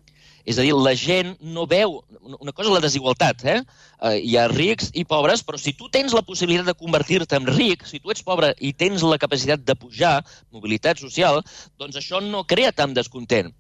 És 0.44 0.58
a 0.58 0.64
dir, 0.66 0.72
la 0.75 0.94
gent 0.99 1.37
no 1.54 1.66
veu... 1.70 2.00
Una 2.32 2.52
cosa 2.52 2.68
és 2.68 2.75
la 2.75 2.82
desigualtat, 2.82 3.44
eh? 3.46 3.58
eh? 4.02 4.16
Hi 4.18 4.37
ha 4.38 4.49
rics 4.50 4.90
i 4.99 5.04
pobres, 5.08 5.42
però 5.46 5.58
si 5.61 5.75
tu 5.78 5.90
tens 5.92 6.14
la 6.16 6.25
possibilitat 6.26 6.70
de 6.70 6.78
convertir-te 6.78 7.38
en 7.38 7.46
ric, 7.50 7.87
si 7.87 8.00
tu 8.02 8.14
ets 8.14 8.25
pobre 8.26 8.52
i 8.58 8.72
tens 8.72 9.04
la 9.06 9.20
capacitat 9.22 9.62
de 9.66 9.76
pujar, 9.78 10.16
mobilitat 10.54 11.02
social, 11.02 11.42
doncs 11.78 11.99
això 12.00 12.22
no 12.25 12.46
crea 12.49 12.75
tant 12.75 12.94
descontent. 12.96 13.52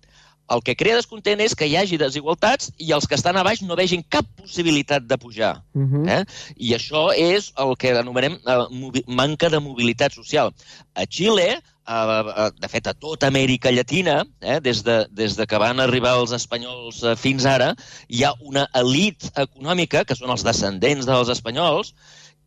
El 0.52 0.60
que 0.66 0.74
crea 0.76 0.98
descontent 0.98 1.40
és 1.40 1.54
que 1.56 1.68
hi 1.70 1.76
hagi 1.78 1.98
desigualtats 2.00 2.72
i 2.82 2.90
els 2.96 3.06
que 3.08 3.16
estan 3.16 3.38
a 3.38 3.44
baix 3.46 3.62
no 3.64 3.78
vegin 3.78 4.02
cap 4.14 4.26
possibilitat 4.40 5.06
de 5.08 5.18
pujar. 5.18 5.52
Uh 5.72 5.86
-huh. 5.86 6.08
Eh? 6.16 6.24
I 6.56 6.74
això 6.76 7.04
és 7.14 7.52
el 7.56 7.76
que 7.76 7.94
anomenem 7.98 8.34
eh, 8.34 9.02
manca 9.06 9.48
de 9.48 9.60
mobilitat 9.60 10.12
social. 10.12 10.52
A 10.94 11.06
Xile, 11.06 11.62
eh, 11.88 12.48
de 12.60 12.70
fet, 12.70 12.86
a 12.86 12.94
tota 12.94 13.28
Amèrica 13.28 13.72
Llatina, 13.72 14.22
eh, 14.40 14.58
des, 14.60 14.82
de, 14.86 15.02
des 15.10 15.36
de 15.38 15.46
que 15.46 15.60
van 15.60 15.80
arribar 15.80 16.16
els 16.20 16.34
espanyols 16.36 17.02
eh, 17.02 17.16
fins 17.16 17.46
ara, 17.48 17.72
hi 18.08 18.24
ha 18.24 18.32
una 18.40 18.66
elit 18.78 19.30
econòmica, 19.34 20.04
que 20.04 20.18
són 20.18 20.30
els 20.34 20.44
descendents 20.46 21.08
dels 21.08 21.32
espanyols, 21.32 21.94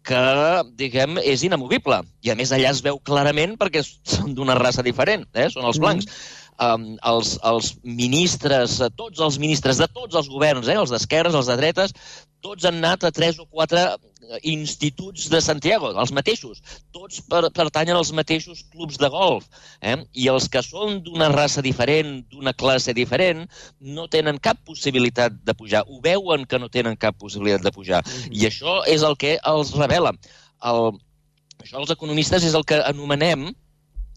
que, 0.06 0.24
diguem, 0.78 1.18
és 1.18 1.44
inamovible. 1.48 2.04
I, 2.22 2.32
a 2.32 2.38
més, 2.38 2.54
allà 2.54 2.72
es 2.72 2.82
veu 2.86 3.00
clarament 3.02 3.56
perquè 3.58 3.82
són 3.86 4.36
d'una 4.38 4.58
raça 4.60 4.86
diferent, 4.86 5.26
eh? 5.34 5.50
són 5.54 5.66
els 5.66 5.82
blancs. 5.82 6.06
Mm. 6.06 6.45
Um, 6.56 6.94
els, 7.04 7.34
els 7.44 7.74
ministres, 7.84 8.78
tots 8.96 9.20
els 9.20 9.38
ministres 9.44 9.82
de 9.82 9.90
tots 9.92 10.16
els 10.16 10.30
governs, 10.32 10.70
eh? 10.72 10.78
els 10.80 10.94
d'esquerres, 10.94 11.36
els 11.36 11.50
de 11.52 11.58
dretes, 11.60 11.92
tots 12.46 12.64
han 12.64 12.78
anat 12.80 13.04
a 13.04 13.12
tres 13.12 13.42
o 13.42 13.46
quatre 13.46 13.90
instituts 14.44 15.30
de 15.30 15.40
Santiago, 15.42 15.92
els 16.00 16.12
mateixos. 16.16 16.62
Tots 16.96 17.22
per, 17.30 17.44
pertanyen 17.56 17.98
als 17.98 18.12
mateixos 18.16 18.64
clubs 18.72 18.98
de 19.02 19.10
golf. 19.12 19.48
Eh? 19.82 19.98
I 20.14 20.30
els 20.32 20.48
que 20.52 20.64
són 20.66 21.02
d'una 21.06 21.30
raça 21.34 21.64
diferent, 21.66 22.18
d'una 22.32 22.56
classe 22.58 22.94
diferent, 22.98 23.46
no 23.80 24.08
tenen 24.12 24.42
cap 24.42 24.62
possibilitat 24.66 25.38
de 25.46 25.58
pujar. 25.58 25.86
Ho 25.88 26.02
veuen 26.04 26.46
que 26.50 26.60
no 26.62 26.72
tenen 26.74 26.98
cap 26.98 27.18
possibilitat 27.22 27.66
de 27.66 27.72
pujar. 27.76 28.02
Mm 28.06 28.12
-hmm. 28.12 28.42
I 28.42 28.48
això 28.50 28.82
és 28.88 29.02
el 29.02 29.18
que 29.18 29.38
els 29.44 29.74
revela. 29.76 30.14
El, 30.64 31.00
això 31.62 31.80
els 31.80 31.92
economistes 31.92 32.44
és 32.44 32.54
el 32.54 32.66
que 32.66 32.82
anomenem 32.82 33.54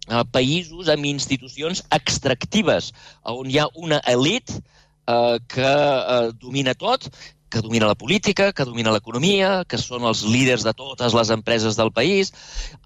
eh, 0.09 0.25
països 0.33 0.89
amb 0.93 1.09
institucions 1.09 1.85
extractives, 1.95 2.93
on 3.25 3.51
hi 3.51 3.61
ha 3.61 3.69
una 3.77 4.01
elit 4.09 4.55
eh, 4.59 5.37
que 5.49 5.75
eh, 5.75 6.31
domina 6.41 6.75
tot 6.75 7.11
que 7.49 7.63
domina 7.65 7.87
la 7.87 7.95
política, 7.95 8.53
que 8.53 8.65
domina 8.69 8.93
l'economia, 8.93 9.65
que 9.65 9.79
són 9.81 10.05
els 10.09 10.21
líders 10.29 10.67
de 10.67 10.75
totes 10.77 11.15
les 11.17 11.31
empreses 11.33 11.79
del 11.79 11.91
país, 11.97 12.33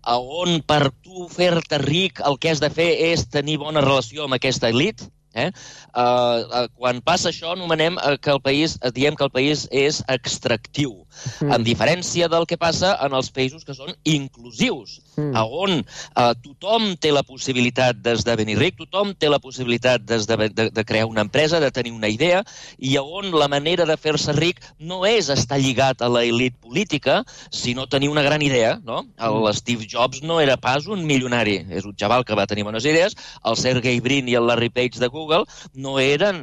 on 0.06 0.60
per 0.66 0.92
tu 1.02 1.26
fer-te 1.32 1.80
ric 1.82 2.22
el 2.28 2.38
que 2.38 2.52
has 2.52 2.62
de 2.62 2.70
fer 2.70 2.90
és 3.10 3.26
tenir 3.26 3.58
bona 3.58 3.82
relació 3.82 4.28
amb 4.28 4.38
aquesta 4.38 4.70
elit. 4.70 5.02
Eh? 5.34 5.48
Uh, 5.96 6.44
uh, 6.44 6.66
quan 6.76 7.00
passa 7.00 7.30
això, 7.30 7.54
anomenem 7.56 7.96
uh, 7.96 8.18
que 8.20 8.30
el 8.30 8.40
país, 8.44 8.76
diem 8.92 9.16
que 9.16 9.24
el 9.24 9.32
país 9.32 9.64
és 9.72 10.02
extractiu, 10.12 11.01
mm. 11.40 11.52
en 11.56 11.64
diferència 11.64 12.28
del 12.28 12.46
que 12.46 12.58
passa 12.60 12.94
en 13.04 13.16
els 13.16 13.30
països 13.34 13.64
que 13.64 13.74
són 13.74 13.94
inclusius, 14.04 15.00
mm. 15.16 15.32
on 15.42 15.80
uh, 15.82 16.32
tothom 16.44 16.92
té 17.00 17.12
la 17.14 17.24
possibilitat 17.26 17.98
d'esdevenir 18.04 18.58
ric, 18.60 18.78
tothom 18.80 19.14
té 19.16 19.30
la 19.32 19.40
possibilitat 19.42 20.04
de, 20.04 20.20
de, 20.52 20.84
crear 20.84 21.08
una 21.08 21.24
empresa, 21.24 21.60
de 21.60 21.72
tenir 21.72 21.94
una 21.96 22.10
idea, 22.12 22.42
i 22.78 22.94
on 23.00 23.32
la 23.32 23.48
manera 23.48 23.86
de 23.88 23.96
fer-se 23.96 24.34
ric 24.36 24.60
no 24.78 25.02
és 25.08 25.30
estar 25.32 25.60
lligat 25.60 26.02
a 26.02 26.10
la 26.12 26.24
elit 26.28 26.58
política, 26.60 27.22
sinó 27.50 27.86
tenir 27.86 28.10
una 28.12 28.22
gran 28.22 28.42
idea. 28.42 28.78
No? 28.84 29.02
El 29.18 29.40
mm. 29.40 29.56
Steve 29.58 29.88
Jobs 29.88 30.22
no 30.22 30.40
era 30.40 30.56
pas 30.60 30.86
un 30.86 31.06
milionari, 31.06 31.60
és 31.70 31.88
un 31.88 31.96
xaval 31.98 32.26
que 32.28 32.36
va 32.38 32.46
tenir 32.46 32.66
bones 32.68 32.84
idees, 32.84 33.16
el 33.44 33.56
Sergey 33.56 34.00
Brin 34.00 34.28
i 34.28 34.36
el 34.38 34.46
Larry 34.46 34.70
Page 34.70 35.00
de 35.00 35.08
Google 35.08 35.22
Google 35.22 35.46
no 35.74 35.98
eren 36.00 36.42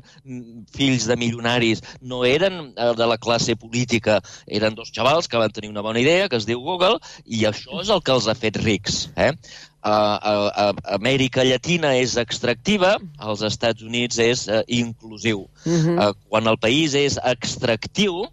fills 0.75 1.05
de 1.09 1.17
milionaris, 1.19 1.83
no 2.01 2.23
eren 2.25 2.73
eh, 2.75 2.93
de 2.97 3.07
la 3.07 3.17
classe 3.17 3.55
política, 3.55 4.19
eren 4.59 4.77
dos 4.77 4.91
xavals 4.95 5.27
que 5.31 5.39
van 5.41 5.51
tenir 5.55 5.71
una 5.71 5.83
bona 5.85 6.01
idea, 6.03 6.27
que 6.29 6.37
es 6.39 6.47
diu 6.49 6.61
Google, 6.63 6.99
i 7.25 7.45
això 7.49 7.81
és 7.83 7.89
el 7.89 8.03
que 8.03 8.15
els 8.15 8.29
ha 8.29 8.37
fet 8.37 8.59
rics. 8.61 9.01
Eh? 9.15 9.31
A, 9.79 9.93
a, 9.93 10.33
a 10.49 10.95
Amèrica 10.97 11.45
Llatina 11.47 11.95
és 11.97 12.17
extractiva, 12.19 12.97
als 13.17 13.43
Estats 13.47 13.85
Units 13.85 14.19
és 14.19 14.47
uh, 14.51 14.61
inclusiu. 14.67 15.47
Uh 15.65 15.71
-huh. 15.71 16.09
uh, 16.09 16.13
quan 16.27 16.47
el 16.51 16.59
país 16.59 16.93
és 16.93 17.17
extractiu, 17.23 18.25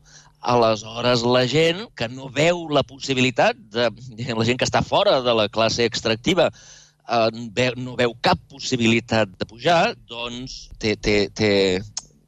aleshores 0.46 1.22
la 1.22 1.46
gent 1.50 1.86
que 1.98 2.08
no 2.08 2.28
veu 2.30 2.68
la 2.70 2.82
possibilitat, 2.86 3.56
de, 3.74 3.90
la 4.34 4.44
gent 4.44 4.58
que 4.58 4.68
està 4.68 4.82
fora 4.82 5.20
de 5.22 5.34
la 5.34 5.48
classe 5.48 5.84
extractiva, 5.84 6.50
eh, 7.08 7.74
no 7.76 7.96
veu 7.98 8.14
cap 8.22 8.38
possibilitat 8.50 9.30
de 9.38 9.48
pujar, 9.48 9.94
doncs 10.08 10.68
té, 10.78 10.96
té, 10.96 11.28
té 11.34 11.50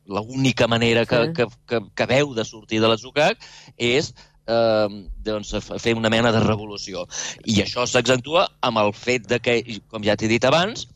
l'única 0.08 0.66
manera 0.66 1.04
que, 1.06 1.20
sí. 1.26 1.32
que, 1.36 1.46
que, 1.68 1.80
que 1.94 2.08
veu 2.10 2.34
de 2.34 2.44
sortir 2.48 2.80
de 2.80 2.90
l'atzucac 2.90 3.44
és 3.76 4.12
eh, 4.48 5.00
doncs, 5.24 5.54
fer 5.78 5.94
una 5.96 6.10
mena 6.12 6.32
de 6.32 6.42
revolució. 6.44 7.06
I 7.44 7.62
això 7.64 7.86
s'accentua 7.86 8.48
amb 8.64 8.84
el 8.84 8.94
fet 8.96 9.28
de 9.28 9.42
que, 9.42 9.60
com 9.92 10.04
ja 10.04 10.16
t'he 10.16 10.30
dit 10.30 10.44
abans, 10.48 10.88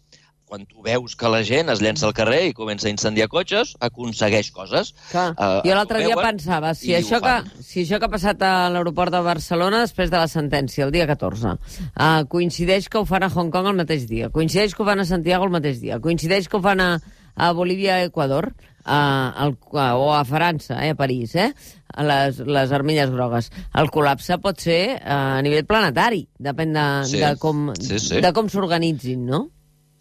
quan 0.52 0.66
tu 0.68 0.82
veus 0.84 1.14
que 1.16 1.30
la 1.32 1.40
gent 1.48 1.72
es 1.72 1.80
llença 1.80 2.04
al 2.04 2.12
carrer 2.12 2.42
i 2.50 2.52
comença 2.52 2.84
a 2.84 2.92
incendiar 2.92 3.30
cotxes, 3.32 3.70
aconsegueix 3.80 4.50
coses. 4.52 4.90
Clar. 5.08 5.30
Uh, 5.32 5.62
jo 5.64 5.78
l'altre 5.78 6.02
dia 6.04 6.18
pensava, 6.18 6.74
si 6.76 6.92
això, 6.92 7.22
que, 7.24 7.62
si 7.64 7.86
això 7.86 7.96
que 7.96 8.04
ha 8.04 8.12
passat 8.12 8.44
a 8.44 8.50
l'aeroport 8.74 9.14
de 9.14 9.22
Barcelona 9.24 9.80
després 9.86 10.12
de 10.12 10.20
la 10.20 10.28
sentència, 10.28 10.84
el 10.84 10.92
dia 10.92 11.06
14, 11.08 11.54
uh, 11.56 12.10
coincideix 12.28 12.90
que 12.92 13.00
ho 13.00 13.08
fan 13.08 13.24
a 13.24 13.32
Hong 13.32 13.48
Kong 13.54 13.70
el 13.72 13.80
mateix 13.80 14.04
dia, 14.10 14.28
coincideix 14.34 14.76
que 14.76 14.84
ho 14.84 14.90
fan 14.90 15.00
a 15.00 15.08
Santiago 15.08 15.48
el 15.48 15.56
mateix 15.56 15.80
dia, 15.80 16.02
coincideix 16.04 16.52
que 16.52 16.60
ho 16.60 16.62
fan 16.68 16.84
a, 16.84 16.90
a 17.32 17.52
Bolívia 17.56 18.02
i 18.02 18.10
Equador, 18.10 18.52
uh, 18.52 18.71
el, 18.86 19.56
uh, 19.72 19.94
o 20.00 20.10
a 20.14 20.24
França, 20.28 20.80
eh, 20.84 20.92
a 20.92 20.98
París, 20.98 21.34
eh? 21.36 21.52
a 21.92 22.04
les, 22.08 22.38
les 22.46 22.72
armilles 22.72 23.10
grogues. 23.12 23.50
El 23.78 23.90
col·lapse 23.92 24.38
pot 24.42 24.60
ser 24.60 24.82
uh, 24.96 25.38
a 25.38 25.42
nivell 25.44 25.66
planetari, 25.68 26.24
depèn 26.40 26.72
de, 26.76 26.86
sí. 27.10 27.20
de 27.22 27.34
com, 27.40 27.68
sí, 27.78 27.98
sí. 28.00 28.22
de 28.24 28.32
com 28.32 28.48
s'organitzin, 28.52 29.26
no? 29.28 29.48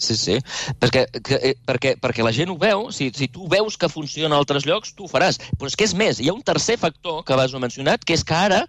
Sí, 0.01 0.15
sí, 0.17 0.39
perquè, 0.81 1.03
que, 1.21 1.37
eh, 1.37 1.53
perquè, 1.67 1.93
perquè 2.01 2.23
la 2.25 2.31
gent 2.33 2.49
ho 2.49 2.55
veu, 2.57 2.87
si, 2.89 3.11
si 3.13 3.27
tu 3.29 3.45
veus 3.51 3.77
que 3.77 3.89
funciona 3.91 4.33
a 4.33 4.41
altres 4.41 4.65
llocs, 4.65 4.95
tu 4.97 5.05
ho 5.05 5.11
faràs. 5.11 5.37
Però 5.59 5.69
és 5.69 5.77
que 5.77 5.85
és 5.85 5.93
més, 5.93 6.17
hi 6.17 6.31
ha 6.31 6.33
un 6.33 6.41
tercer 6.41 6.79
factor 6.81 7.21
que 7.27 7.35
abans 7.35 7.53
ho 7.53 7.61
mencionat, 7.61 8.01
que 8.01 8.17
és 8.17 8.25
que 8.25 8.33
ara, 8.33 8.63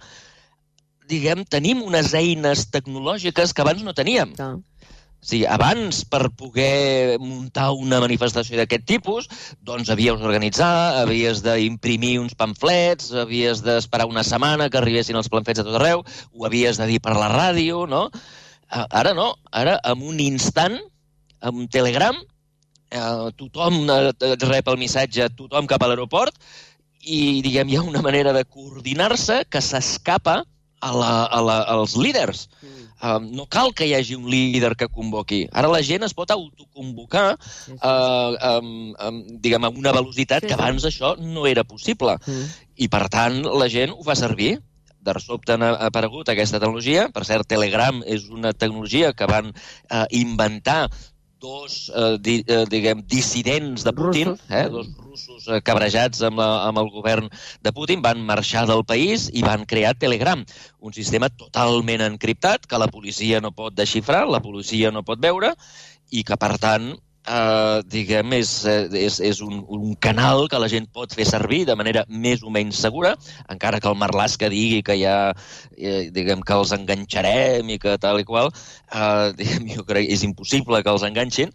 diguem, 1.09 1.47
tenim 1.49 1.81
unes 1.87 2.13
eines 2.19 2.67
tecnològiques 2.75 3.57
que 3.57 3.65
abans 3.65 3.81
no 3.87 3.97
teníem. 3.97 4.37
Ah. 4.37 4.59
O 5.23 5.27
sigui, 5.31 5.45
abans, 5.47 6.01
per 6.11 6.33
poder 6.35 7.15
muntar 7.23 7.69
una 7.79 8.01
manifestació 8.03 8.59
d'aquest 8.59 8.83
tipus, 8.91 9.29
doncs 9.63 9.93
havies 9.95 10.19
d'organitzar, 10.19 10.99
havies 11.05 11.45
d'imprimir 11.45 12.17
uns 12.19 12.35
pamflets, 12.35 13.13
havies 13.23 13.63
d'esperar 13.63 14.09
una 14.11 14.25
setmana 14.27 14.67
que 14.67 14.81
arribessin 14.81 15.21
els 15.21 15.31
pamflets 15.31 15.63
a 15.63 15.67
tot 15.69 15.79
arreu, 15.79 16.03
ho 16.03 16.49
havies 16.49 16.83
de 16.83 16.91
dir 16.91 16.99
per 17.05 17.15
la 17.15 17.31
ràdio, 17.31 17.85
no? 17.87 18.09
Ara 18.73 19.15
no, 19.15 19.29
ara, 19.53 19.77
en 19.87 20.03
un 20.11 20.19
instant, 20.19 20.81
amb 21.39 21.65
un 21.65 21.71
telegram, 21.71 22.19
eh, 22.91 23.31
tothom 23.39 23.83
eh, 23.95 24.13
rep 24.49 24.75
el 24.75 24.81
missatge, 24.81 25.31
tothom 25.39 25.71
cap 25.71 25.87
a 25.87 25.93
l'aeroport, 25.93 26.35
i 27.03 27.43
diguem, 27.47 27.71
hi 27.71 27.79
ha 27.79 27.87
una 27.87 28.03
manera 28.03 28.35
de 28.35 28.43
coordinar-se 28.43 29.45
que 29.51 29.63
s'escapa 29.63 30.43
a 30.83 30.93
la, 30.97 31.13
a 31.27 31.41
la, 31.47 31.61
als 31.77 31.95
líders. 31.95 32.49
Mm. 32.63 32.89
Um, 33.03 33.29
no 33.35 33.49
cal 33.51 33.73
que 33.75 33.89
hi 33.89 33.97
hagi 33.97 34.15
un 34.15 34.29
líder 34.31 34.77
que 34.79 34.87
convoqui. 34.87 35.43
Ara 35.51 35.71
la 35.73 35.83
gent 35.83 36.07
es 36.07 36.15
pot 36.15 36.31
autoconvocar 36.31 37.35
sí, 37.43 37.73
sí. 37.73 37.79
Uh, 37.79 38.37
um, 38.53 38.75
um, 38.95 39.23
diguem, 39.43 39.67
amb 39.67 39.81
una 39.81 39.95
velocitat 39.97 40.45
sí, 40.45 40.47
sí. 40.47 40.53
que 40.53 40.59
abans 40.59 40.87
això 40.87 41.17
no 41.19 41.49
era 41.51 41.65
possible. 41.67 42.15
Mm. 42.23 42.53
I, 42.87 42.89
per 42.93 43.09
tant, 43.11 43.43
la 43.59 43.67
gent 43.73 43.95
ho 43.97 44.07
fa 44.07 44.15
servir 44.19 44.55
de 45.03 45.15
sobte 45.19 45.57
ha 45.59 45.73
aparegut 45.89 46.31
aquesta 46.31 46.61
tecnologia. 46.63 47.09
Per 47.11 47.25
cert, 47.27 47.49
Telegram 47.51 47.99
és 48.07 48.29
una 48.31 48.53
tecnologia 48.55 49.13
que 49.19 49.27
van 49.27 49.51
eh, 49.51 50.05
inventar 50.23 50.87
dos, 51.43 51.91
eh, 51.91 52.17
di, 52.23 52.37
eh, 52.47 52.63
diguem, 52.71 53.03
dissidents 53.11 53.83
de 53.85 53.93
Putin, 53.93 54.31
Russos. 54.31 54.49
eh, 54.49 54.69
dos 54.71 54.89
russos 54.97 55.49
eh, 55.49 55.61
cabrejats 55.67 56.23
amb, 56.23 56.39
la, 56.39 56.69
amb 56.69 56.79
el 56.79 56.89
govern 56.95 57.29
de 57.61 57.73
Putin, 57.75 58.01
van 58.01 58.23
marxar 58.25 58.65
del 58.71 58.87
país 58.87 59.29
i 59.35 59.43
van 59.43 59.67
crear 59.67 59.97
Telegram, 59.99 60.47
un 60.79 60.95
sistema 60.95 61.29
totalment 61.29 62.07
encriptat 62.07 62.65
que 62.71 62.81
la 62.81 62.89
policia 62.89 63.43
no 63.43 63.51
pot 63.51 63.75
desxifrar, 63.75 64.25
la 64.31 64.41
policia 64.41 64.95
no 64.95 65.03
pot 65.03 65.21
veure, 65.21 65.53
i 66.15 66.23
que, 66.23 66.39
per 66.39 66.55
tant, 66.63 66.95
eh, 67.27 67.83
diguem, 67.87 68.33
és, 68.39 68.53
eh, 68.67 68.89
és, 68.99 69.19
és 69.21 69.41
un, 69.45 69.63
un 69.69 69.95
canal 69.95 70.49
que 70.51 70.61
la 70.61 70.71
gent 70.73 70.89
pot 70.93 71.15
fer 71.15 71.27
servir 71.29 71.63
de 71.69 71.77
manera 71.79 72.05
més 72.09 72.43
o 72.43 72.51
menys 72.51 72.81
segura, 72.83 73.15
encara 73.53 73.81
que 73.81 73.91
el 73.91 73.99
Marlaska 74.01 74.51
digui 74.53 74.83
que 74.87 74.99
ja, 75.01 75.17
eh, 75.77 76.11
diguem, 76.15 76.43
que 76.43 76.59
els 76.59 76.75
enganxarem 76.77 77.71
i 77.71 77.79
que 77.83 77.97
tal 78.03 78.21
i 78.21 78.29
qual, 78.29 78.53
eh, 78.93 79.33
diguem, 79.39 79.71
jo 79.77 79.87
crec 79.89 80.09
que 80.09 80.19
és 80.19 80.27
impossible 80.27 80.83
que 80.83 80.95
els 80.95 81.07
enganxin, 81.07 81.53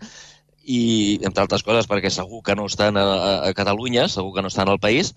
i, 0.68 0.82
entre 1.24 1.46
altres 1.46 1.64
coses, 1.64 1.88
perquè 1.88 2.12
segur 2.12 2.44
que 2.44 2.56
no 2.56 2.68
estan 2.68 3.00
a, 3.00 3.08
a, 3.48 3.54
Catalunya, 3.56 4.10
segur 4.12 4.36
que 4.36 4.44
no 4.44 4.52
estan 4.52 4.70
al 4.70 4.82
país, 4.84 5.14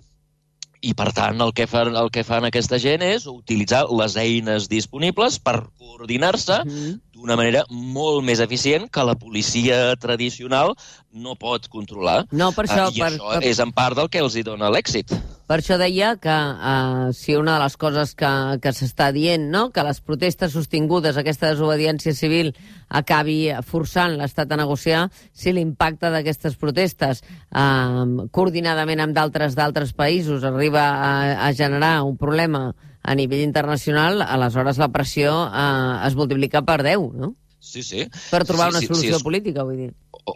i, 0.81 0.95
per 0.97 1.11
tant, 1.13 1.43
el 1.45 1.51
que, 1.53 1.67
fan, 1.69 1.93
el 1.99 2.09
que 2.15 2.23
fan 2.25 2.47
aquesta 2.47 2.79
gent 2.81 3.03
és 3.05 3.27
utilitzar 3.29 3.83
les 3.93 4.15
eines 4.17 4.71
disponibles 4.73 5.37
per 5.43 5.59
coordinar-se 5.77 6.63
Mhm. 6.65 6.95
D'una 7.21 7.37
manera 7.37 7.65
molt 7.71 8.25
més 8.25 8.41
eficient 8.41 8.89
que 8.93 9.05
la 9.05 9.17
policia 9.19 9.95
tradicional 10.01 10.73
no 11.13 11.37
pot 11.37 11.69
controlar. 11.69 12.25
No, 12.33 12.51
per 12.57 12.65
això... 12.67 12.87
Ah, 12.89 12.95
I 12.95 13.03
per, 13.03 13.11
això 13.11 13.35
per, 13.35 13.43
és 13.51 13.61
en 13.63 13.75
part 13.77 13.99
del 13.99 14.09
que 14.13 14.23
els 14.23 14.37
hi 14.39 14.45
dona 14.47 14.71
l'èxit. 14.73 15.13
per 15.51 15.59
això 15.59 15.75
deia 15.81 16.13
que 16.23 16.31
uh, 16.31 17.09
si 17.17 17.35
una 17.35 17.57
de 17.57 17.65
les 17.65 17.77
coses 17.77 18.13
que, 18.15 18.31
que 18.63 18.71
s'està 18.71 19.11
dient, 19.13 19.49
no? 19.51 19.65
que 19.75 19.83
les 19.83 19.99
protestes 20.01 20.53
sostingudes, 20.55 21.19
aquesta 21.19 21.51
desobediència 21.51 22.15
civil, 22.15 22.53
acabi 22.89 23.51
forçant 23.67 24.15
l'Estat 24.19 24.53
a 24.55 24.61
negociar, 24.61 25.09
si 25.35 25.51
l'impacte 25.53 26.13
d'aquestes 26.15 26.55
protestes 26.55 27.25
uh, 27.51 28.29
coordinadament 28.31 29.03
amb 29.03 29.19
d'altres 29.19 29.59
d'altres 29.59 29.91
països 29.93 30.47
arriba 30.47 30.87
a, 30.87 31.11
a 31.49 31.51
generar 31.53 31.97
un 32.07 32.17
problema 32.17 32.71
a 33.03 33.15
nivell 33.17 33.43
internacional, 33.45 34.23
aleshores 34.23 34.79
la 34.79 34.91
pressió 34.93 35.33
uh, 35.47 36.01
es 36.07 36.17
multiplica 36.19 36.63
per 36.67 36.83
10, 36.85 37.07
no? 37.17 37.35
Sí, 37.61 37.83
sí. 37.85 38.07
Per 38.31 38.45
trobar 38.49 38.71
sí, 38.71 38.77
una 38.77 38.81
sí, 38.81 38.87
solució 38.91 39.11
sí, 39.15 39.17
és- 39.19 39.25
política, 39.25 39.65
vull 39.69 39.77
dir. 39.87 39.91
o, 40.25 40.35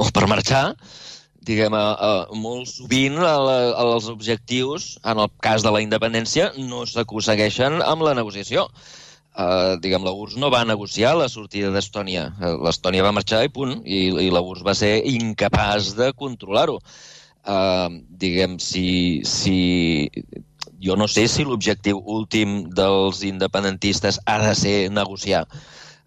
o 0.00 0.06
per 0.12 0.26
marxar, 0.28 0.76
diguem, 1.46 1.74
a, 1.76 1.84
a, 1.94 2.12
molt 2.34 2.66
sovint 2.72 3.18
a 3.22 3.34
la, 3.40 3.56
els 3.84 4.08
objectius, 4.10 4.96
en 5.04 5.20
el 5.22 5.28
cas 5.44 5.62
de 5.62 5.70
la 5.72 5.82
independència, 5.84 6.50
no 6.58 6.84
s'aconsegueixen 6.90 7.80
amb 7.84 8.02
la 8.06 8.14
negociació. 8.18 8.66
Uh, 9.36 9.76
diguem, 9.84 10.00
la 10.00 10.14
URSS 10.16 10.38
no 10.40 10.48
va 10.48 10.62
negociar 10.64 11.12
la 11.20 11.28
sortida 11.28 11.68
d'Estònia. 11.74 12.30
L'Estònia 12.64 13.04
va 13.04 13.12
marxar 13.12 13.42
i 13.44 13.50
punt, 13.52 13.82
i, 13.84 14.06
i 14.24 14.30
la 14.32 14.40
URSS 14.40 14.64
va 14.64 14.74
ser 14.74 14.94
incapaç 15.12 15.92
de 15.98 16.08
controlar-ho. 16.16 16.78
Uh, 17.46 18.00
diguem, 18.08 18.56
si, 18.58 19.20
si... 19.28 20.08
Jo 20.82 20.96
no 20.96 21.06
sé 21.08 21.26
si 21.32 21.44
l'objectiu 21.44 22.02
últim 22.18 22.66
dels 22.76 23.22
independentistes 23.24 24.20
ha 24.26 24.38
de 24.42 24.54
ser 24.58 24.76
negociar. 24.92 25.46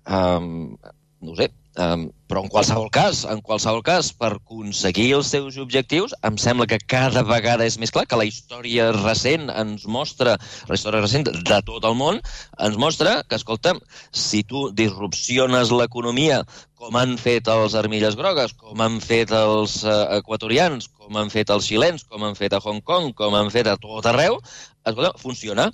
Um, 0.06 0.78
no 1.22 1.36
sé, 1.36 1.50
um, 1.78 2.08
però 2.30 2.44
en 2.46 2.50
qualsevol 2.54 2.90
cas, 2.94 3.24
en 3.30 3.42
qualsevol 3.46 3.82
cas, 3.86 4.12
per 4.14 4.32
aconseguir 4.36 5.08
els 5.18 5.32
seus 5.34 5.58
objectius, 5.62 6.14
em 6.26 6.38
sembla 6.42 6.68
que 6.70 6.78
cada 6.94 7.24
vegada 7.26 7.66
és 7.66 7.80
més 7.82 7.94
clar 7.94 8.06
que 8.10 8.20
la 8.20 8.28
història 8.30 8.92
recent 8.96 9.50
ens 9.50 9.86
mostra, 9.90 10.38
la 10.70 10.78
història 10.78 11.02
recent 11.02 11.26
de 11.30 11.60
tot 11.66 11.86
el 11.90 11.98
món, 11.98 12.22
ens 12.62 12.78
mostra 12.82 13.20
que, 13.26 13.40
escolta'm, 13.40 13.82
si 14.14 14.44
tu 14.46 14.68
disrupciones 14.78 15.74
l'economia 15.74 16.44
com 16.80 16.96
han 16.96 17.18
fet 17.20 17.50
els 17.52 17.76
armilles 17.76 18.16
grogues, 18.16 18.54
com 18.56 18.80
han 18.82 19.00
fet 19.04 19.34
els 19.36 19.82
uh, 19.84 20.06
equatorians, 20.16 20.88
com 20.96 21.18
han 21.20 21.34
fet 21.34 21.52
els 21.52 21.68
xilens, 21.68 22.06
com 22.08 22.24
han 22.24 22.38
fet 22.40 22.56
a 22.56 22.62
Hong 22.64 22.80
Kong, 22.88 23.12
com 23.18 23.36
han 23.36 23.52
fet 23.52 23.68
a 23.68 23.76
tot 23.82 24.08
arreu, 24.08 24.40
escolta, 24.88 25.12
funciona. 25.20 25.72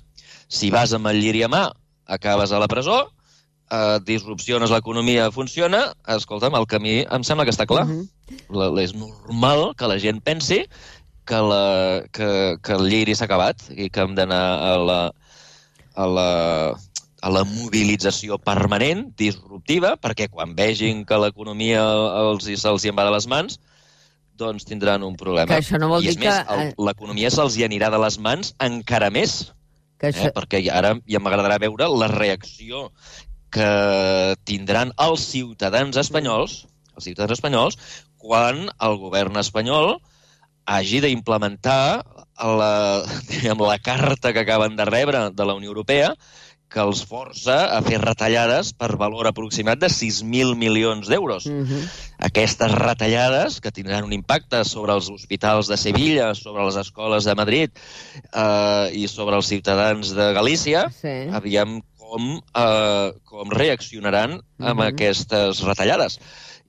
Si 0.48 0.72
vas 0.74 0.92
amb 0.96 1.12
el 1.12 1.20
lliri 1.22 1.44
a 1.46 1.50
mà, 1.52 1.66
acabes 2.16 2.50
a 2.50 2.58
la 2.62 2.70
presó, 2.70 3.04
eh, 3.70 3.98
disrupciones 4.04 4.70
l'economia, 4.70 5.30
funciona, 5.32 5.92
escolta'm, 6.16 6.54
el 6.54 6.66
camí 6.66 7.04
em 7.10 7.24
sembla 7.24 7.44
que 7.44 7.54
està 7.54 7.66
clar. 7.66 7.86
Uh 7.86 7.90
Mhm. 7.90 8.02
-huh. 8.02 8.74
la, 8.74 8.82
és 8.82 8.92
normal 8.94 9.74
que 9.76 9.86
la 9.86 9.98
gent 9.98 10.20
pensi 10.22 10.66
que, 11.24 11.34
la, 11.36 12.02
que, 12.12 12.56
que 12.62 12.72
el 12.72 12.88
lliri 12.88 13.14
s'ha 13.14 13.24
acabat 13.26 13.56
i 13.76 13.88
que 13.90 14.00
hem 14.00 14.14
d'anar 14.14 14.58
a 14.62 14.76
la, 14.78 15.12
a 15.94 16.06
la 16.06 16.74
a 17.22 17.30
la 17.30 17.42
mobilització 17.44 18.38
permanent, 18.38 19.16
disruptiva, 19.16 19.96
perquè 19.96 20.28
quan 20.30 20.54
vegin 20.54 21.04
que 21.04 21.16
l'economia 21.18 21.82
els, 21.82 22.44
se'ls 22.44 22.84
hi 22.84 22.88
en 22.90 22.96
va 22.96 23.04
de 23.04 23.10
les 23.10 23.26
mans, 23.26 23.58
doncs 24.36 24.64
tindran 24.64 25.02
un 25.02 25.16
problema. 25.16 25.46
Que 25.48 25.60
això 25.62 25.78
no 25.80 25.88
vol 25.88 26.04
I 26.04 26.08
és 26.08 26.16
dir 26.16 26.26
més, 26.28 26.44
que, 26.46 26.54
eh, 26.68 26.74
l'economia 26.78 27.30
se'ls 27.30 27.56
hi 27.56 27.64
anirà 27.64 27.90
de 27.90 27.98
les 27.98 28.18
mans 28.18 28.54
encara 28.60 29.10
més, 29.10 29.52
Que 29.98 30.08
això... 30.12 30.26
eh? 30.26 30.32
perquè 30.32 30.70
ara 30.70 31.00
ja 31.08 31.18
m'agradarà 31.18 31.58
veure 31.58 31.88
la 31.88 32.06
reacció 32.08 32.92
que 33.50 34.34
tindran 34.44 34.92
els 35.02 35.26
ciutadans 35.30 35.96
espanyols, 35.96 36.64
els 36.96 37.08
ciutadans 37.08 37.36
espanyols, 37.38 37.78
quan 38.16 38.66
el 38.82 38.98
govern 38.98 39.38
espanyol 39.40 39.96
hagi 40.66 41.00
d'implementar 41.04 42.02
la, 42.42 42.72
diguem, 43.30 43.62
la 43.62 43.78
carta 43.78 44.32
que 44.34 44.42
acaben 44.42 44.76
de 44.76 44.84
rebre 44.88 45.30
de 45.30 45.46
la 45.46 45.54
Unió 45.54 45.70
Europea 45.70 46.14
que 46.66 46.82
els 46.82 47.04
força 47.06 47.54
a 47.76 47.78
fer 47.86 48.00
retallades 48.02 48.72
per 48.74 48.96
valor 48.98 49.28
aproximat 49.30 49.78
de 49.78 49.86
6.000 49.86 50.56
milions 50.58 51.06
d'euros. 51.06 51.46
Mhm. 51.46 51.84
Aquestes 52.26 52.72
retallades, 52.74 53.60
que 53.62 53.70
tindran 53.70 54.04
un 54.08 54.12
impacte 54.16 54.64
sobre 54.66 54.96
els 54.96 55.06
hospitals 55.12 55.70
de 55.70 55.78
Sevilla, 55.78 56.32
sobre 56.34 56.66
les 56.66 56.74
escoles 56.82 57.24
de 57.24 57.36
Madrid 57.38 57.70
eh, 58.32 58.90
i 58.98 59.06
sobre 59.06 59.38
els 59.38 59.46
ciutadans 59.46 60.10
de 60.16 60.32
Galícia, 60.34 60.88
Sí. 60.90 61.30
aviam 61.30 61.78
com, 62.06 62.36
eh, 62.54 63.12
com 63.24 63.50
reaccionaran 63.50 64.38
amb 64.58 64.80
Mhm. 64.80 64.86
aquestes 64.92 65.62
retallades. 65.66 66.20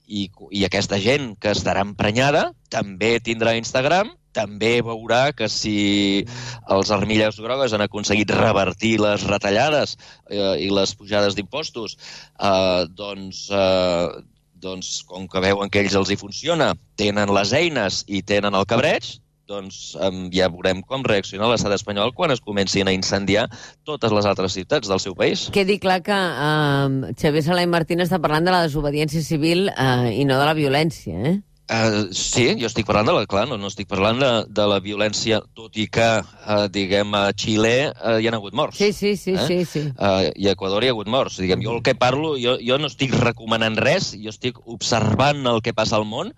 I, 0.08 0.30
I 0.52 0.64
aquesta 0.66 0.98
gent 1.04 1.36
que 1.38 1.52
estarà 1.52 1.82
emprenyada 1.84 2.54
també 2.72 3.20
tindrà 3.20 3.58
Instagram, 3.58 4.14
també 4.32 4.82
veurà 4.86 5.34
que 5.36 5.50
si 5.50 6.24
els 6.70 6.92
armilles 6.94 7.40
grogues 7.42 7.74
han 7.74 7.82
aconseguit 7.82 8.30
revertir 8.32 9.00
les 9.02 9.24
retallades 9.28 9.98
eh, 10.30 10.56
i 10.64 10.70
les 10.70 10.94
pujades 10.96 11.36
d'impostos, 11.36 11.98
eh, 12.40 12.86
doncs, 12.94 13.48
eh, 13.52 14.08
doncs, 14.54 15.04
com 15.10 15.28
que 15.28 15.42
veuen 15.44 15.70
que 15.70 15.82
ells 15.82 15.96
els 15.96 16.10
hi 16.14 16.18
funciona, 16.18 16.74
tenen 16.96 17.34
les 17.34 17.52
eines 17.54 18.04
i 18.08 18.22
tenen 18.22 18.56
el 18.56 18.66
cabreig, 18.70 19.18
doncs 19.48 19.96
um, 20.04 20.28
ja 20.34 20.50
veurem 20.54 20.84
com 20.84 21.06
reacciona 21.08 21.48
l'estat 21.50 21.74
espanyol 21.78 22.14
quan 22.14 22.32
es 22.36 22.44
comencin 22.44 22.88
a 22.88 22.96
incendiar 22.96 23.48
totes 23.88 24.12
les 24.14 24.28
altres 24.30 24.54
ciutats 24.60 24.92
del 24.92 25.00
seu 25.00 25.16
país. 25.16 25.48
Quedi 25.56 25.80
clar 25.80 26.02
que 26.06 26.16
uh, 26.16 27.12
Xavier 27.18 27.46
Sala 27.48 27.64
i 27.66 27.72
Martín 27.72 28.04
està 28.04 28.20
parlant 28.20 28.46
de 28.48 28.54
la 28.54 28.66
desobediència 28.68 29.24
civil 29.24 29.70
uh, 29.72 30.08
i 30.12 30.26
no 30.28 30.38
de 30.40 30.46
la 30.52 30.58
violència, 30.58 31.20
eh? 31.32 31.38
Uh, 31.68 32.06
sí, 32.16 32.46
jo 32.56 32.70
estic 32.70 32.86
parlant 32.88 33.10
de 33.10 33.12
la, 33.12 33.26
clar, 33.28 33.42
no, 33.50 33.58
no 33.60 33.68
estic 33.68 33.90
parlant 33.92 34.22
de, 34.22 34.30
de 34.56 34.68
la 34.72 34.78
violència, 34.80 35.42
tot 35.52 35.76
i 35.76 35.84
que, 35.92 36.06
uh, 36.24 36.62
diguem, 36.72 37.12
a 37.12 37.34
Xile 37.36 37.74
uh, 37.90 38.14
hi 38.24 38.30
ha 38.30 38.32
hagut 38.38 38.56
morts. 38.56 38.80
Sí, 38.80 38.94
sí, 38.96 39.18
sí, 39.20 39.34
Eh? 39.36 39.48
sí, 39.50 39.58
sí. 39.68 39.82
Uh, 40.00 40.30
I 40.32 40.48
a 40.48 40.54
Equador 40.56 40.86
hi 40.86 40.88
ha 40.88 40.94
hagut 40.96 41.12
morts. 41.12 41.42
Diguem, 41.44 41.60
jo 41.68 41.74
el 41.76 41.82
que 41.84 41.92
parlo, 42.00 42.38
jo, 42.40 42.56
jo 42.64 42.78
no 42.80 42.88
estic 42.88 43.12
recomanant 43.20 43.76
res, 43.84 44.14
jo 44.16 44.32
estic 44.32 44.62
observant 44.64 45.44
el 45.52 45.60
que 45.60 45.76
passa 45.76 46.00
al 46.00 46.08
món 46.08 46.32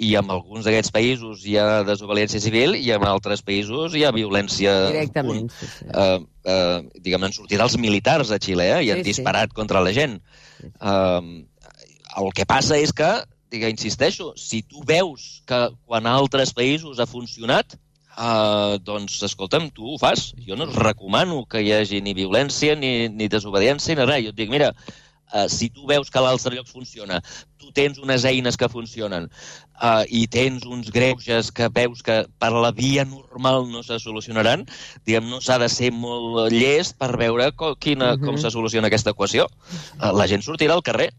i 0.00 0.14
en 0.16 0.30
alguns 0.32 0.64
d'aquests 0.64 0.92
països 0.94 1.42
hi 1.44 1.58
ha 1.60 1.82
desobediència 1.84 2.40
civil 2.40 2.72
i 2.78 2.88
en 2.94 3.04
altres 3.04 3.42
països 3.44 3.92
hi 3.94 4.06
ha 4.06 4.12
violència... 4.16 4.72
Directament, 4.88 5.50
sí, 5.52 5.68
sí. 5.74 5.88
Uh, 5.92 6.22
uh, 6.48 6.78
diguem, 7.04 7.26
han 7.26 7.36
sortit 7.36 7.60
els 7.60 7.76
militars 7.80 8.32
a 8.32 8.38
Xile 8.40 8.64
eh, 8.78 8.78
i 8.86 8.94
han 8.94 9.02
Sí, 9.02 9.10
sí. 9.10 9.10
disparat 9.12 9.52
contra 9.56 9.82
la 9.84 9.92
gent. 9.96 10.16
Uh, 10.80 11.44
el 12.16 12.32
que 12.36 12.48
passa 12.48 12.80
és 12.80 12.94
que, 12.96 13.10
digue, 13.52 13.68
insisteixo, 13.72 14.32
si 14.40 14.62
tu 14.64 14.80
veus 14.88 15.42
que 15.48 15.60
quan 15.84 16.08
altres 16.08 16.54
països 16.56 16.98
ha 16.98 17.08
funcionat, 17.10 17.76
uh, 18.16 18.78
doncs, 18.80 19.20
escolta'm, 19.28 19.68
tu 19.76 19.92
ho 19.92 20.00
fas. 20.00 20.30
Jo 20.48 20.56
no 20.56 20.70
recomano 20.72 21.44
que 21.44 21.60
hi 21.60 21.74
hagi 21.76 22.00
ni 22.04 22.16
violència, 22.16 22.72
ni, 22.78 23.10
ni 23.12 23.28
desobediència, 23.28 23.94
ni 24.00 24.08
res. 24.08 24.24
Jo 24.24 24.32
et 24.34 24.40
dic, 24.40 24.50
mira, 24.52 24.72
uh, 25.32 25.48
si 25.48 25.70
tu 25.70 25.86
veus 25.86 26.10
que 26.10 26.20
l'altre 26.20 26.54
lloc 26.54 26.68
funciona, 26.68 27.20
tu 27.60 27.72
tens 27.72 27.98
unes 27.98 28.24
eines 28.24 28.56
que 28.56 28.68
funcionen 28.68 29.28
uh, 29.82 30.04
i 30.08 30.26
tens 30.26 30.64
uns 30.66 30.90
greuges 30.90 31.50
que 31.52 31.68
veus 31.68 32.02
que 32.02 32.24
per 32.38 32.52
la 32.52 32.72
via 32.72 33.04
normal 33.04 33.68
no 33.70 33.82
se 33.82 33.98
solucionaran, 33.98 34.66
diguem, 35.04 35.28
no 35.30 35.40
s'ha 35.40 35.58
de 35.58 35.68
ser 35.68 35.90
molt 35.92 36.52
llest 36.52 36.96
per 36.98 37.16
veure 37.16 37.52
co 37.52 37.74
quina, 37.76 38.16
Mhm. 38.16 38.24
com 38.26 38.38
se 38.38 38.50
soluciona 38.50 38.88
aquesta 38.88 39.10
equació. 39.10 39.46
Uh, 40.00 40.12
la 40.16 40.26
gent 40.26 40.42
sortirà 40.42 40.74
al 40.74 40.82
carrer 40.82 41.10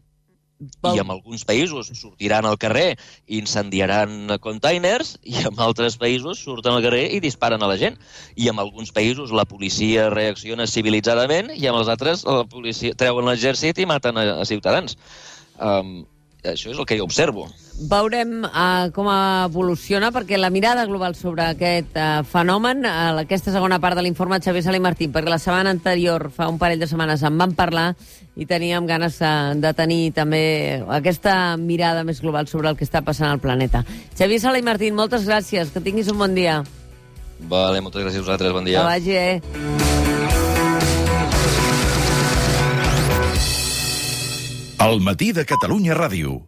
i 0.62 1.02
en 1.02 1.10
alguns 1.13 1.43
països 1.47 1.89
sortiran 1.97 2.45
al 2.45 2.58
carrer 2.62 2.95
i 3.28 3.39
incendiaran 3.39 4.36
containers 4.43 5.15
i 5.26 5.39
en 5.47 5.58
altres 5.63 5.97
països 6.02 6.43
surten 6.45 6.76
al 6.76 6.86
carrer 6.86 7.08
i 7.15 7.21
disparen 7.24 7.63
a 7.63 7.69
la 7.71 7.78
gent. 7.82 7.97
I 8.36 8.52
en 8.54 8.62
alguns 8.62 8.93
països 8.93 9.34
la 9.34 9.47
policia 9.50 10.10
reacciona 10.13 10.69
civilitzadament 10.69 11.52
i 11.58 11.67
en 11.69 11.78
els 11.78 11.91
altres 11.91 12.26
la 12.28 12.45
policia 12.45 12.97
treuen 12.97 13.30
l'exèrcit 13.30 13.82
i 13.82 13.89
maten 13.89 14.17
a, 14.21 14.28
a 14.41 14.47
ciutadans. 14.50 14.97
Um, 15.58 16.02
això 16.43 16.71
és 16.71 16.78
el 16.78 16.88
que 16.89 16.97
jo 16.97 17.10
observo. 17.10 17.50
Veurem 17.82 18.44
uh, 18.46 18.91
com 18.94 19.08
evoluciona, 19.10 20.12
perquè 20.13 20.38
la 20.38 20.52
mirada 20.54 20.86
global 20.86 21.15
sobre 21.17 21.48
aquest 21.50 21.96
uh, 21.98 22.22
fenomen, 22.30 22.86
uh, 22.86 23.17
aquesta 23.24 23.50
segona 23.54 23.80
part 23.82 23.98
de 23.98 24.04
l'informe 24.06 24.38
de 24.38 24.46
Xavier 24.46 24.62
Sala 24.67 24.78
i 24.78 24.84
Martín, 24.84 25.10
perquè 25.13 25.32
la 25.34 25.39
setmana 25.41 25.74
anterior, 25.74 26.30
fa 26.36 26.46
un 26.52 26.60
parell 26.62 26.80
de 26.82 26.89
setmanes, 26.91 27.24
en 27.26 27.39
vam 27.41 27.56
parlar 27.58 27.96
i 28.38 28.46
teníem 28.46 28.86
ganes 28.88 29.17
de, 29.20 29.32
de 29.63 29.72
tenir 29.76 30.13
també 30.13 30.84
aquesta 30.94 31.58
mirada 31.58 32.06
més 32.06 32.22
global 32.22 32.48
sobre 32.48 32.70
el 32.70 32.78
que 32.78 32.86
està 32.86 33.02
passant 33.02 33.32
al 33.32 33.41
planeta. 33.41 33.82
Xavier 34.13 34.39
Sala 34.44 34.62
i 34.62 34.67
Martín, 34.67 34.94
moltes 34.96 35.26
gràcies, 35.26 35.74
que 35.74 35.82
tinguis 35.82 36.12
un 36.13 36.22
bon 36.22 36.38
dia. 36.38 36.62
Vale, 37.50 37.82
moltes 37.82 38.06
gràcies 38.06 38.22
a 38.22 38.28
vosaltres, 38.28 38.54
bon 38.54 38.70
dia. 38.70 38.78
Que 38.78 38.86
vagi, 38.86 39.17
eh? 39.17 39.41
El 44.82 45.02
matí 45.02 45.32
de 45.34 45.46
Catalunya 45.46 45.98
Ràdio. 45.98 46.39